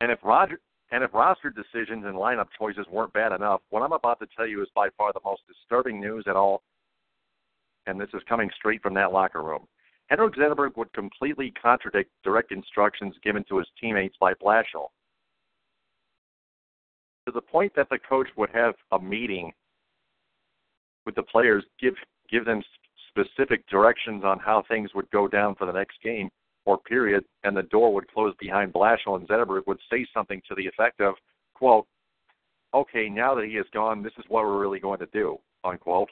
And 0.00 0.12
if 0.12 0.18
Roger 0.22 0.60
and 0.90 1.04
if 1.04 1.12
roster 1.12 1.50
decisions 1.50 2.04
and 2.06 2.14
lineup 2.14 2.46
choices 2.58 2.86
weren't 2.90 3.12
bad 3.12 3.32
enough, 3.32 3.60
what 3.70 3.82
I'm 3.82 3.92
about 3.92 4.20
to 4.20 4.26
tell 4.34 4.46
you 4.46 4.62
is 4.62 4.68
by 4.74 4.88
far 4.96 5.12
the 5.12 5.20
most 5.24 5.42
disturbing 5.46 6.00
news 6.00 6.24
at 6.26 6.36
all. 6.36 6.62
And 7.86 8.00
this 8.00 8.08
is 8.14 8.22
coming 8.28 8.50
straight 8.56 8.82
from 8.82 8.94
that 8.94 9.12
locker 9.12 9.42
room. 9.42 9.66
Henrik 10.08 10.34
Zetterberg 10.34 10.76
would 10.76 10.92
completely 10.94 11.52
contradict 11.60 12.10
direct 12.24 12.52
instructions 12.52 13.14
given 13.22 13.44
to 13.48 13.58
his 13.58 13.66
teammates 13.78 14.16
by 14.18 14.32
Blashill. 14.34 14.88
To 17.26 17.32
the 17.32 17.42
point 17.42 17.72
that 17.76 17.90
the 17.90 17.98
coach 17.98 18.28
would 18.36 18.50
have 18.50 18.74
a 18.92 18.98
meeting 18.98 19.52
with 21.04 21.14
the 21.14 21.22
players, 21.22 21.64
give 21.78 21.94
give 22.30 22.46
them 22.46 22.62
specific 23.10 23.66
directions 23.68 24.24
on 24.24 24.38
how 24.38 24.62
things 24.68 24.90
would 24.94 25.10
go 25.10 25.28
down 25.28 25.54
for 25.54 25.66
the 25.66 25.72
next 25.72 26.00
game, 26.02 26.30
or 26.68 26.76
period, 26.76 27.24
and 27.44 27.56
the 27.56 27.62
door 27.62 27.94
would 27.94 28.12
close 28.12 28.34
behind 28.38 28.74
Blashill 28.74 29.16
and 29.16 29.26
Zetterberg 29.26 29.66
would 29.66 29.78
say 29.90 30.06
something 30.12 30.42
to 30.46 30.54
the 30.54 30.66
effect 30.66 31.00
of, 31.00 31.14
quote, 31.54 31.86
okay, 32.74 33.08
now 33.08 33.34
that 33.34 33.46
he 33.46 33.52
is 33.52 33.64
gone, 33.72 34.02
this 34.02 34.12
is 34.18 34.24
what 34.28 34.44
we're 34.44 34.60
really 34.60 34.78
going 34.78 34.98
to 34.98 35.08
do, 35.10 35.38
unquote. 35.64 36.10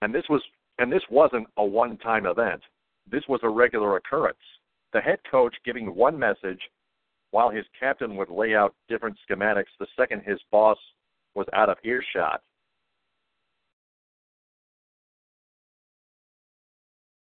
And 0.00 0.14
this 0.14 0.24
was 0.30 0.40
and 0.78 0.90
this 0.90 1.02
wasn't 1.10 1.46
a 1.58 1.64
one 1.64 1.98
time 1.98 2.24
event. 2.24 2.62
This 3.10 3.22
was 3.28 3.40
a 3.42 3.48
regular 3.50 3.96
occurrence. 3.96 4.38
The 4.94 5.00
head 5.02 5.18
coach 5.30 5.54
giving 5.62 5.94
one 5.94 6.18
message 6.18 6.60
while 7.30 7.50
his 7.50 7.66
captain 7.78 8.16
would 8.16 8.30
lay 8.30 8.54
out 8.54 8.74
different 8.88 9.16
schematics 9.28 9.76
the 9.78 9.86
second 9.94 10.22
his 10.24 10.38
boss 10.50 10.78
was 11.34 11.46
out 11.52 11.68
of 11.68 11.76
earshot. 11.84 12.40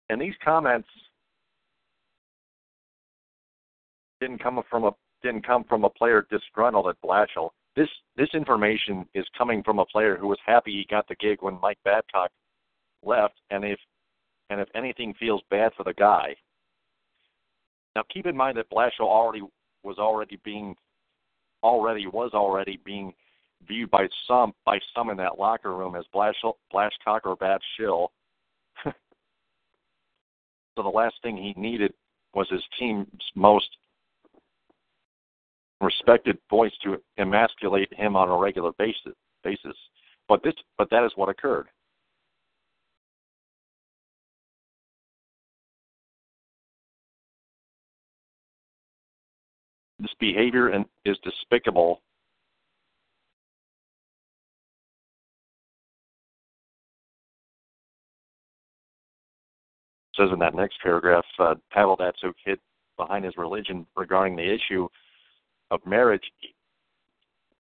And 0.10 0.22
these 0.22 0.36
comments 0.42 0.88
didn't 4.26 4.42
come 4.42 4.62
from 4.70 4.86
a 4.86 4.92
didn't 5.22 5.46
come 5.46 5.64
from 5.64 5.84
a 5.84 5.90
player 5.90 6.26
disgruntled 6.30 6.88
at 6.88 7.02
Blashill. 7.02 7.50
This 7.76 7.90
this 8.18 8.30
information 8.34 9.06
is 9.14 9.26
coming 9.38 9.62
from 9.64 9.80
a 9.80 9.86
player 9.86 10.18
who 10.18 10.28
was 10.28 10.40
happy 10.46 10.72
he 10.72 10.88
got 10.90 11.08
the 11.08 11.16
gig 11.16 11.40
when 11.42 11.60
Mike 11.62 11.78
Babcock 11.84 12.32
left, 13.04 13.36
and 13.52 13.64
if 13.64 13.80
and 14.50 14.60
if 14.60 14.68
anything 14.76 15.14
feels 15.20 15.42
bad 15.50 15.72
for 15.78 15.84
the 15.84 15.94
guy. 15.94 16.36
Now 17.96 18.04
keep 18.12 18.26
in 18.26 18.36
mind 18.36 18.58
that 18.58 18.70
Blashill 18.70 19.08
already 19.08 19.42
was 19.84 19.98
already 20.00 20.40
being 20.44 20.76
already 21.64 22.08
was 22.08 22.32
already 22.34 22.80
being 22.84 23.14
viewed 23.68 23.92
by 23.92 24.08
some 24.28 24.54
by 24.66 24.80
some 24.96 25.10
in 25.10 25.18
that 25.18 25.38
locker 25.38 25.76
room 25.76 25.96
as 25.96 26.06
Blashill, 26.14 26.54
Blashcock 26.74 27.22
or 27.26 27.36
Bab 27.36 27.62
Shill. 27.78 28.12
so 28.84 28.94
the 30.78 30.90
last 30.90 31.16
thing 31.22 31.38
he 31.38 31.54
needed 31.60 31.94
was 32.34 32.48
his 32.50 32.64
team's 32.78 33.08
most 33.36 33.70
respected 35.82 36.38
voice 36.50 36.72
to 36.84 36.98
emasculate 37.18 37.94
him 37.94 38.16
on 38.16 38.30
a 38.30 38.38
regular 38.38 38.72
basis. 38.78 39.14
Basis, 39.44 39.76
but 40.28 40.42
this, 40.44 40.54
but 40.78 40.90
that 40.90 41.06
is 41.06 41.12
what 41.16 41.30
occurred. 41.30 41.68
This 50.00 50.14
behavior 50.20 50.72
is 51.06 51.18
despicable. 51.24 52.02
says 60.18 60.30
in 60.32 60.40
that 60.40 60.56
next 60.56 60.78
paragraph, 60.82 61.26
uh, 61.40 61.56
Pavel 61.72 61.98
Datsyuk 61.98 62.34
hid 62.46 62.60
behind 62.98 63.26
his 63.26 63.34
religion 63.38 63.86
regarding 63.96 64.36
the 64.36 64.54
issue 64.54 64.88
of 65.72 65.86
marriage 65.86 66.24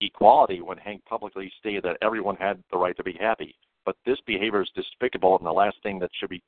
equality 0.00 0.60
when 0.60 0.78
Hank 0.78 1.04
publicly 1.04 1.52
stated 1.58 1.84
that 1.84 1.98
everyone 2.02 2.36
had 2.36 2.62
the 2.70 2.78
right 2.78 2.96
to 2.96 3.04
be 3.04 3.16
happy. 3.20 3.54
But 3.84 3.96
this 4.06 4.18
behavior 4.26 4.62
is 4.62 4.70
despicable 4.74 5.36
and 5.36 5.46
the 5.46 5.52
last 5.52 5.76
thing 5.82 5.98
that 6.00 6.10
should 6.18 6.30
be 6.30 6.42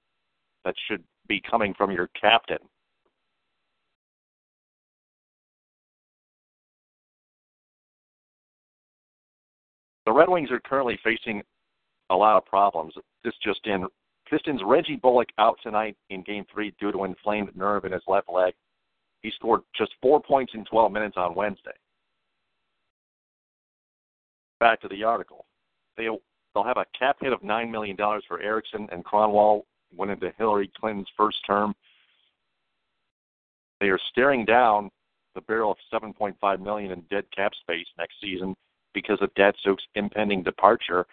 that 0.65 0.75
should 0.89 1.03
be 1.29 1.43
coming 1.49 1.75
from 1.75 1.91
your 1.91 2.09
captain. 2.19 2.59
The 10.07 10.13
Red 10.13 10.29
Wings 10.29 10.51
are 10.51 10.61
currently 10.61 10.99
facing 11.03 11.43
a 12.11 12.15
lot 12.15 12.37
of 12.37 12.45
problems. 12.45 12.95
This 13.25 13.35
just 13.43 13.67
in 13.67 13.87
Pistons 14.29 14.61
Reggie 14.65 14.97
Bullock 14.97 15.29
out 15.39 15.59
tonight 15.63 15.97
in 16.11 16.23
game 16.23 16.45
three 16.53 16.75
due 16.81 16.93
to 16.93 17.05
inflamed 17.05 17.55
nerve 17.57 17.85
in 17.85 17.93
his 17.93 18.03
left 18.07 18.29
leg 18.31 18.55
he 19.25 19.31
scored 19.31 19.63
just 19.77 19.91
four 20.03 20.21
points 20.21 20.53
in 20.55 20.67
12 20.67 20.93
minutes 20.93 21.17
on 21.17 21.35
Wednesday. 21.35 21.73
Back 24.61 24.83
to 24.83 24.89
the 24.89 25.03
article. 25.03 25.47
They, 25.97 26.09
they'll 26.55 26.63
have 26.63 26.77
a 26.77 26.85
cap 26.97 27.17
hit 27.21 27.33
of 27.33 27.41
$9 27.41 27.71
million 27.71 27.97
for 28.29 28.41
Ericsson 28.41 28.87
and 28.93 29.03
Kronwall 29.03 29.63
went 29.97 30.13
into 30.13 30.31
Hillary 30.37 30.71
Clinton's 30.79 31.09
first 31.17 31.39
term. 31.47 31.75
They 33.81 33.87
are 33.87 33.99
staring 34.11 34.45
down 34.45 34.91
the 35.35 35.41
barrel 35.41 35.73
of 35.73 36.03
7.5 36.03 36.61
million 36.61 36.93
in 36.93 37.01
dead 37.11 37.25
cap 37.35 37.53
space 37.63 37.87
next 37.97 38.17
season 38.21 38.55
because 38.93 39.19
of 39.23 39.33
Datsyuk's 39.35 39.85
impending 39.95 40.43
departure. 40.43 41.07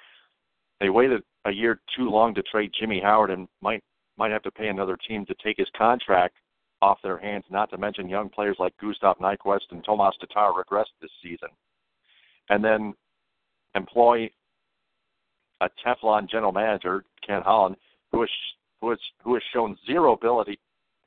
They 0.81 0.89
waited 0.89 1.23
a 1.45 1.51
year 1.51 1.79
too 1.95 2.09
long 2.09 2.35
to 2.35 2.43
trade 2.43 2.71
Jimmy 2.77 2.99
Howard 2.99 3.31
and 3.31 3.47
might 3.61 3.81
might 4.17 4.31
have 4.31 4.43
to 4.43 4.51
pay 4.51 4.67
another 4.67 4.97
team 5.07 5.25
to 5.25 5.35
take 5.43 5.57
his 5.57 5.69
contract 5.75 6.35
off 6.81 6.99
their 7.03 7.17
hands. 7.17 7.45
Not 7.49 7.69
to 7.71 7.77
mention 7.77 8.09
young 8.09 8.29
players 8.29 8.57
like 8.59 8.73
Gustav 8.77 9.17
Nyquist 9.19 9.71
and 9.71 9.83
Tomas 9.83 10.15
Tatar 10.19 10.51
regressed 10.51 10.93
this 11.01 11.11
season, 11.21 11.49
and 12.49 12.63
then 12.63 12.93
employ 13.75 14.29
a 15.61 15.69
Teflon 15.85 16.29
general 16.29 16.51
manager 16.51 17.03
Ken 17.25 17.41
Holland 17.41 17.75
who 18.11 18.21
has 18.21 18.29
who 18.81 18.89
has 18.89 18.99
who 19.23 19.33
has 19.35 19.43
shown 19.53 19.77
zero 19.85 20.13
ability 20.13 20.59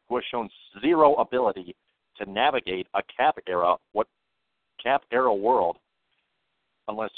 who 0.09 0.17
has 0.17 0.25
shown 0.31 0.49
zero 0.81 1.15
ability 1.15 1.75
to 2.17 2.31
navigate 2.31 2.87
a 2.95 3.03
cap 3.17 3.37
era 3.49 3.77
what 3.93 4.07
cap 4.83 5.03
era 5.13 5.35
world 5.35 5.77
unless 6.89 7.11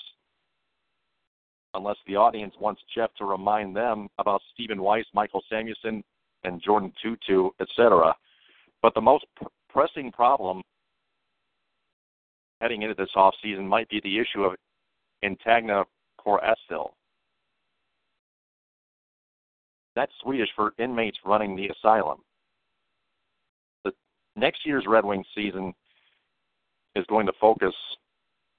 unless 1.74 1.96
the 2.06 2.16
audience 2.16 2.54
wants 2.58 2.80
Jeff 2.94 3.14
to 3.18 3.26
remind 3.26 3.76
them 3.76 4.08
about 4.18 4.40
Stephen 4.54 4.80
Weiss, 4.80 5.04
Michael 5.12 5.42
Samuelsson, 5.52 6.02
and 6.44 6.62
Jordin 6.62 6.90
Tootoo, 7.04 7.50
etc. 7.60 8.14
But 8.86 8.94
the 8.94 9.00
most 9.00 9.26
pr- 9.34 9.48
pressing 9.68 10.12
problem 10.12 10.62
heading 12.60 12.82
into 12.82 12.94
this 12.94 13.10
off 13.16 13.34
season 13.42 13.66
might 13.66 13.88
be 13.88 14.00
the 14.00 14.16
issue 14.16 14.44
of 14.44 14.54
Intagna 15.24 15.84
Por 16.22 16.40
Estil. 16.40 16.90
That's 19.96 20.12
Swedish 20.22 20.50
for 20.54 20.72
inmates 20.78 21.18
running 21.24 21.56
the 21.56 21.66
asylum. 21.66 22.18
The 23.82 23.90
next 24.36 24.64
year's 24.64 24.84
Red 24.86 25.04
Wings 25.04 25.26
season 25.34 25.74
is 26.94 27.04
going 27.08 27.26
to 27.26 27.32
focus 27.40 27.74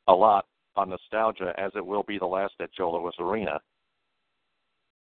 a 0.10 0.14
lot 0.14 0.46
on 0.76 0.90
nostalgia 0.90 1.54
as 1.58 1.72
it 1.74 1.86
will 1.86 2.04
be 2.04 2.20
the 2.20 2.26
last 2.26 2.56
at 2.60 2.74
Joe 2.74 2.92
Louis 2.92 3.14
Arena. 3.18 3.62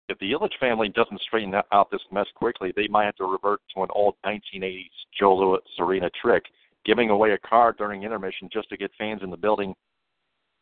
If 0.10 0.18
the 0.20 0.32
Ilitch 0.32 0.58
family 0.60 0.88
doesn't 0.90 1.22
straighten 1.22 1.54
out 1.72 1.92
this 1.92 2.02
mess 2.12 2.28
quickly, 2.36 2.72
they 2.76 2.88
might 2.88 3.06
have 3.06 3.16
to 3.18 3.26
revert 3.26 3.60
to 3.76 3.84
an 3.84 3.90
old 3.92 4.16
1980s 4.26 4.90
Joe 5.20 5.36
Louis 5.36 5.60
Arena 5.80 6.10
trick, 6.22 6.44
giving 6.86 7.10
away 7.10 7.32
a 7.32 7.38
card 7.38 7.78
during 7.78 8.04
intermission 8.04 8.50
just 8.52 8.70
to 8.70 8.78
get 8.78 8.92
fans 8.98 9.22
in 9.22 9.30
the 9.30 9.38
building 9.38 9.76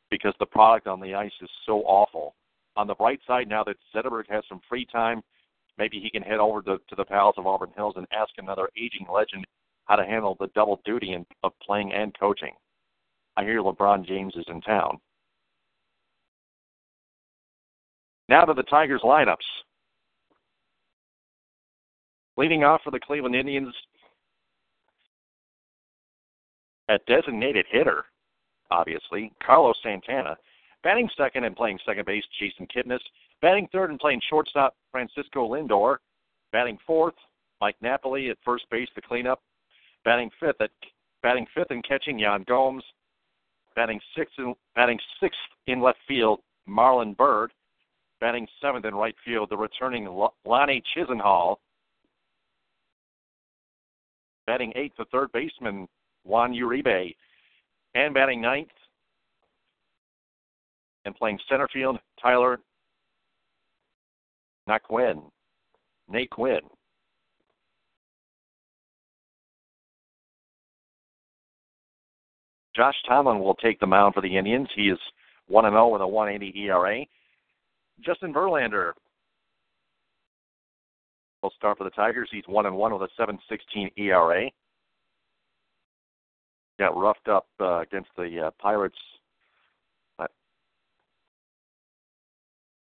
because 0.09 0.33
the 0.39 0.45
product 0.45 0.87
on 0.87 0.99
the 0.99 1.13
ice 1.13 1.31
is 1.41 1.49
so 1.65 1.81
awful. 1.81 2.35
On 2.75 2.87
the 2.87 2.95
bright 2.95 3.19
side, 3.27 3.47
now 3.47 3.63
that 3.63 3.77
Zetterberg 3.93 4.29
has 4.29 4.43
some 4.49 4.61
free 4.67 4.85
time, 4.91 5.21
maybe 5.77 5.99
he 5.99 6.09
can 6.09 6.23
head 6.23 6.39
over 6.39 6.61
to, 6.63 6.77
to 6.89 6.95
the 6.95 7.05
Palace 7.05 7.35
of 7.37 7.45
Auburn 7.45 7.71
Hills 7.75 7.93
and 7.97 8.07
ask 8.11 8.31
another 8.37 8.69
aging 8.75 9.07
legend 9.13 9.45
how 9.85 9.95
to 9.95 10.05
handle 10.05 10.35
the 10.39 10.49
double 10.55 10.81
duty 10.85 11.13
in, 11.13 11.25
of 11.43 11.51
playing 11.61 11.93
and 11.93 12.17
coaching. 12.19 12.53
I 13.37 13.43
hear 13.43 13.61
LeBron 13.61 14.05
James 14.05 14.33
is 14.35 14.45
in 14.47 14.61
town. 14.61 14.99
Now 18.27 18.43
to 18.45 18.53
the 18.53 18.63
Tigers 18.63 19.01
lineups. 19.03 19.37
Leading 22.37 22.63
off 22.63 22.81
for 22.83 22.91
the 22.91 22.99
Cleveland 22.99 23.35
Indians 23.35 23.73
at 26.89 27.05
designated 27.05 27.65
hitter, 27.69 28.05
obviously, 28.71 29.31
Carlos 29.45 29.77
Santana. 29.81 30.35
Batting 30.83 31.09
second 31.17 31.45
and 31.45 31.55
playing 31.55 31.79
second 31.85 32.05
base, 32.05 32.23
Jason 32.39 32.67
Kipnis. 32.67 32.99
Batting 33.41 33.67
third 33.71 33.89
and 33.89 33.99
playing 33.99 34.21
shortstop, 34.29 34.75
Francisco 34.91 35.47
Lindor. 35.49 35.97
Batting 36.51 36.77
fourth, 36.85 37.15
Mike 37.61 37.75
Napoli 37.81 38.29
at 38.29 38.37
first 38.43 38.65
base, 38.69 38.89
the 38.95 39.01
cleanup. 39.01 39.41
Batting 40.03 40.29
fifth 40.39 40.61
at 40.61 40.71
batting 41.23 41.47
fifth 41.55 41.71
and 41.71 41.83
catching, 41.87 42.19
Yan 42.19 42.43
Gomes. 42.47 42.83
Batting 43.75 43.99
sixth 44.15 44.35
in, 44.37 44.53
batting 44.75 44.99
sixth 45.19 45.39
in 45.67 45.81
left 45.81 45.99
field, 46.07 46.41
Marlon 46.69 47.15
Byrd. 47.17 47.51
Batting 48.21 48.47
seventh 48.61 48.85
in 48.85 48.95
right 48.95 49.15
field, 49.25 49.49
the 49.49 49.57
returning 49.57 50.07
Lonnie 50.45 50.83
Chisenhall. 50.95 51.57
Batting 54.47 54.73
eighth, 54.75 54.95
the 54.97 55.05
third 55.05 55.31
baseman, 55.31 55.87
Juan 56.23 56.53
Uribe. 56.53 57.15
And 57.93 58.13
batting 58.13 58.41
ninth, 58.41 58.69
and 61.05 61.15
playing 61.15 61.39
center 61.49 61.67
field, 61.71 61.97
Tyler 62.21 62.59
Naquin. 64.67 65.23
Naquin. 66.11 66.59
Josh 72.75 72.95
Tomlin 73.07 73.39
will 73.39 73.55
take 73.55 73.79
the 73.79 73.87
mound 73.87 74.13
for 74.13 74.21
the 74.21 74.37
Indians. 74.37 74.67
He 74.75 74.89
is 74.89 74.99
1 75.47 75.63
0 75.63 75.87
with 75.89 76.01
a 76.01 76.07
180 76.07 76.59
ERA. 76.59 77.05
Justin 78.01 78.33
Verlander 78.33 78.91
will 81.41 81.51
start 81.55 81.77
for 81.77 81.83
the 81.83 81.89
Tigers. 81.91 82.29
He's 82.31 82.43
1 82.47 82.65
and 82.65 82.75
1 82.75 82.93
with 82.93 83.09
a 83.09 83.21
7.16 83.21 83.91
ERA. 83.97 84.49
Got 86.77 86.97
roughed 86.97 87.27
up 87.27 87.47
uh, 87.59 87.81
against 87.81 88.09
the 88.17 88.47
uh, 88.47 88.51
Pirates. 88.59 88.97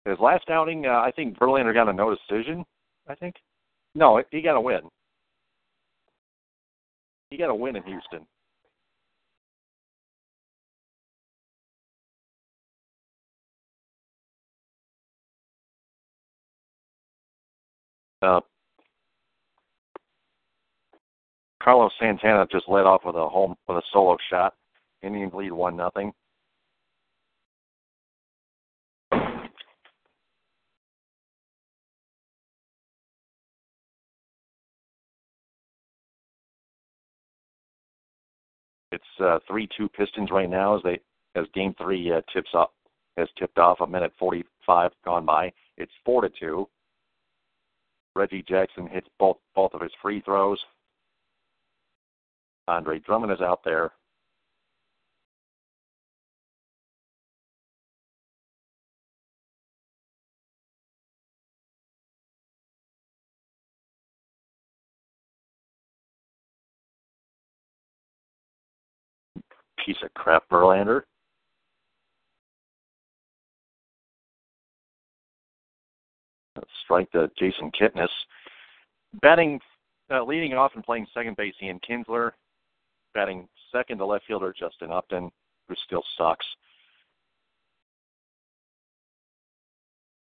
His 0.08 0.18
last 0.22 0.50
outing, 0.50 0.86
uh, 0.86 1.02
I 1.02 1.12
think 1.14 1.38
Verlander 1.38 1.74
got 1.74 1.90
a 1.90 1.94
no 1.94 2.16
decision. 2.16 2.64
I 3.10 3.16
think. 3.16 3.36
No, 3.94 4.24
he 4.32 4.42
got 4.42 4.56
a 4.56 4.62
win. 4.62 4.80
He 7.30 7.38
got 7.38 7.50
a 7.50 7.56
win 7.56 7.76
in 7.76 7.84
Houston. 7.84 8.26
Uh, 18.22 18.40
Carlos 21.62 21.92
Santana 22.00 22.48
just 22.52 22.68
led 22.68 22.86
off 22.86 23.02
with 23.06 23.16
a 23.16 23.28
home 23.28 23.56
with 23.68 23.78
a 23.78 23.82
solo 23.92 24.18
shot. 24.30 24.54
Indians 25.04 25.34
lead 25.34 25.52
one 25.52 25.76
nothing. 25.76 26.14
It's 38.92 39.04
uh, 39.20 39.40
three 39.48 39.68
two 39.78 39.90
Pistons 39.90 40.32
right 40.32 40.50
now 40.50 40.78
as 40.78 40.84
they 40.84 41.00
as 41.36 41.46
Game 41.54 41.76
Three 41.78 42.12
uh, 42.12 42.22
tips 42.34 42.50
up 42.56 42.74
has 43.18 43.28
tipped 43.38 43.60
off. 43.60 43.82
A 43.82 43.88
minute 43.88 44.14
forty 44.18 44.44
five 44.66 44.92
gone 45.06 45.26
by. 45.26 45.52
It's 45.78 45.92
four 46.04 46.22
to 46.22 46.30
two. 46.30 46.68
Reggie 48.18 48.44
Jackson 48.50 48.88
hits 48.88 49.08
both 49.20 49.38
both 49.56 49.74
of 49.76 49.82
his 49.82 49.92
free 50.02 50.22
throws. 50.22 50.60
Andre 52.68 53.00
Drummond 53.00 53.32
is 53.32 53.42
out 53.42 53.60
there. 53.64 53.92
Piece 69.86 69.96
of 70.04 70.14
crap, 70.16 70.44
Verlander. 70.50 71.04
Strike 76.88 77.12
to 77.12 77.30
Jason 77.38 77.70
Kipnis. 77.80 78.08
Batting, 79.22 79.60
uh, 80.10 80.24
leading 80.24 80.54
off 80.54 80.72
and 80.76 80.84
playing 80.84 81.06
second 81.14 81.36
base, 81.36 81.54
Ian 81.62 81.80
Kinsler. 81.88 82.32
Batting 83.14 83.48
second, 83.74 84.00
the 84.00 84.06
left 84.06 84.26
fielder 84.26 84.54
Justin 84.58 84.92
Upton, 84.92 85.30
who 85.68 85.76
still 85.86 86.04
sucks. 86.18 86.46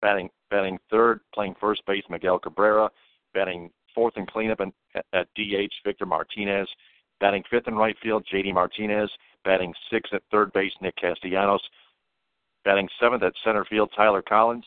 Batting, 0.02 0.30
batting 0.50 0.78
third, 0.90 1.20
playing 1.34 1.54
first 1.60 1.84
base, 1.86 2.04
Miguel 2.08 2.38
Cabrera. 2.38 2.90
Batting 3.32 3.70
fourth 3.94 4.14
and 4.16 4.28
cleanup 4.28 4.60
and, 4.60 4.72
at 5.12 5.28
DH, 5.36 5.72
Victor 5.84 6.06
Martinez. 6.06 6.68
Batting 7.20 7.44
fifth 7.50 7.68
in 7.68 7.74
right 7.74 7.96
field, 8.02 8.26
JD 8.32 8.54
Martinez. 8.54 9.10
Batting 9.44 9.74
sixth 9.90 10.12
at 10.14 10.22
third 10.30 10.52
base, 10.52 10.72
Nick 10.80 10.96
Castellanos. 10.96 11.62
Batting 12.64 12.88
seventh 12.98 13.22
at 13.22 13.34
center 13.44 13.64
field, 13.66 13.90
Tyler 13.94 14.22
Collins. 14.22 14.64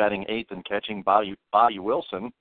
Batting 0.00 0.24
eighth 0.30 0.50
and 0.50 0.64
catching, 0.64 1.02
Bobby, 1.02 1.34
Bobby 1.52 1.78
Wilson. 1.78 2.32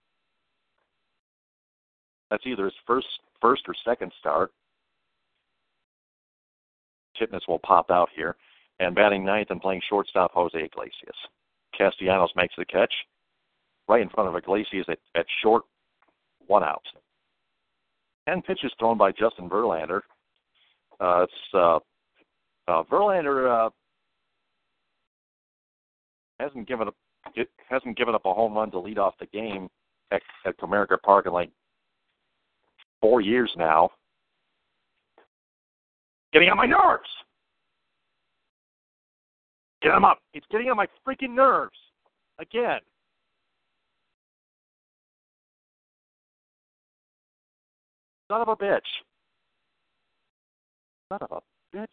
That's 2.31 2.43
either 2.45 2.63
his 2.63 2.73
first 2.87 3.07
first 3.41 3.63
or 3.67 3.73
second 3.83 4.13
start. 4.17 4.53
Kipnis 7.19 7.41
will 7.49 7.59
pop 7.59 7.91
out 7.91 8.07
here. 8.15 8.37
And 8.79 8.95
batting 8.95 9.25
ninth 9.25 9.47
and 9.49 9.59
playing 9.59 9.81
shortstop, 9.89 10.31
Jose 10.33 10.57
Iglesias. 10.57 11.17
Castellanos 11.77 12.31
makes 12.37 12.53
the 12.57 12.63
catch 12.63 12.93
right 13.89 14.01
in 14.01 14.07
front 14.07 14.29
of 14.29 14.37
Iglesias 14.37 14.85
at, 14.87 14.99
at 15.17 15.25
short, 15.43 15.63
one 16.47 16.63
out. 16.63 16.83
Ten 18.25 18.41
pitches 18.41 18.71
thrown 18.79 18.97
by 18.97 19.11
Justin 19.11 19.49
Verlander. 19.49 19.99
Uh, 21.01 21.23
it's 21.23 21.33
uh, 21.53 21.79
uh, 22.69 22.83
Verlander 22.89 23.67
uh, 23.67 23.69
hasn't 26.39 26.65
given 26.65 26.87
up 26.87 26.95
it 27.35 27.49
hasn't 27.67 27.97
given 27.97 28.15
up 28.15 28.25
a 28.25 28.33
home 28.33 28.53
run 28.53 28.71
to 28.71 28.79
lead 28.79 28.97
off 28.97 29.15
the 29.19 29.25
game 29.27 29.69
at, 30.11 30.21
at 30.45 30.57
Comerica 30.59 31.01
Park 31.01 31.25
in 31.25 31.33
like 31.33 31.51
four 33.01 33.21
years 33.21 33.51
now. 33.57 33.89
Getting 36.33 36.49
on 36.49 36.57
my 36.57 36.65
nerves. 36.65 37.09
Get 39.81 39.93
him 39.93 40.05
up. 40.05 40.19
It's 40.33 40.45
getting 40.51 40.69
on 40.69 40.77
my 40.77 40.87
freaking 41.07 41.33
nerves. 41.33 41.77
Again. 42.39 42.79
Son 48.29 48.41
of 48.41 48.47
a 48.47 48.55
bitch. 48.55 48.81
Son 51.11 51.19
of 51.21 51.31
a 51.31 51.77
bitch. 51.77 51.87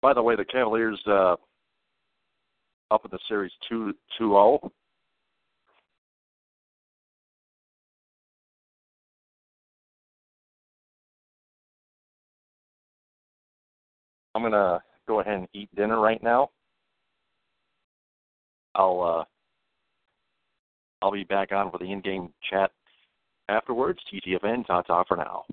By 0.00 0.14
the 0.14 0.22
way, 0.22 0.36
the 0.36 0.44
Cavaliers 0.44 1.00
uh, 1.06 1.36
up 2.90 3.04
in 3.04 3.10
the 3.10 3.18
series 3.28 3.52
2 3.68 3.92
2 4.18 4.58
I'm 14.34 14.42
gonna 14.42 14.80
go 15.08 15.20
ahead 15.20 15.34
and 15.34 15.48
eat 15.52 15.68
dinner 15.74 16.00
right 16.00 16.22
now. 16.22 16.50
I'll 18.76 19.02
uh, 19.02 19.24
I'll 21.02 21.10
be 21.10 21.24
back 21.24 21.50
on 21.50 21.72
for 21.72 21.78
the 21.78 21.90
in-game 21.90 22.32
chat 22.48 22.70
afterwards. 23.48 23.98
TTFN, 24.12 24.64
ta 24.64 24.82
ta 24.82 25.02
for 25.08 25.16
now. 25.16 25.44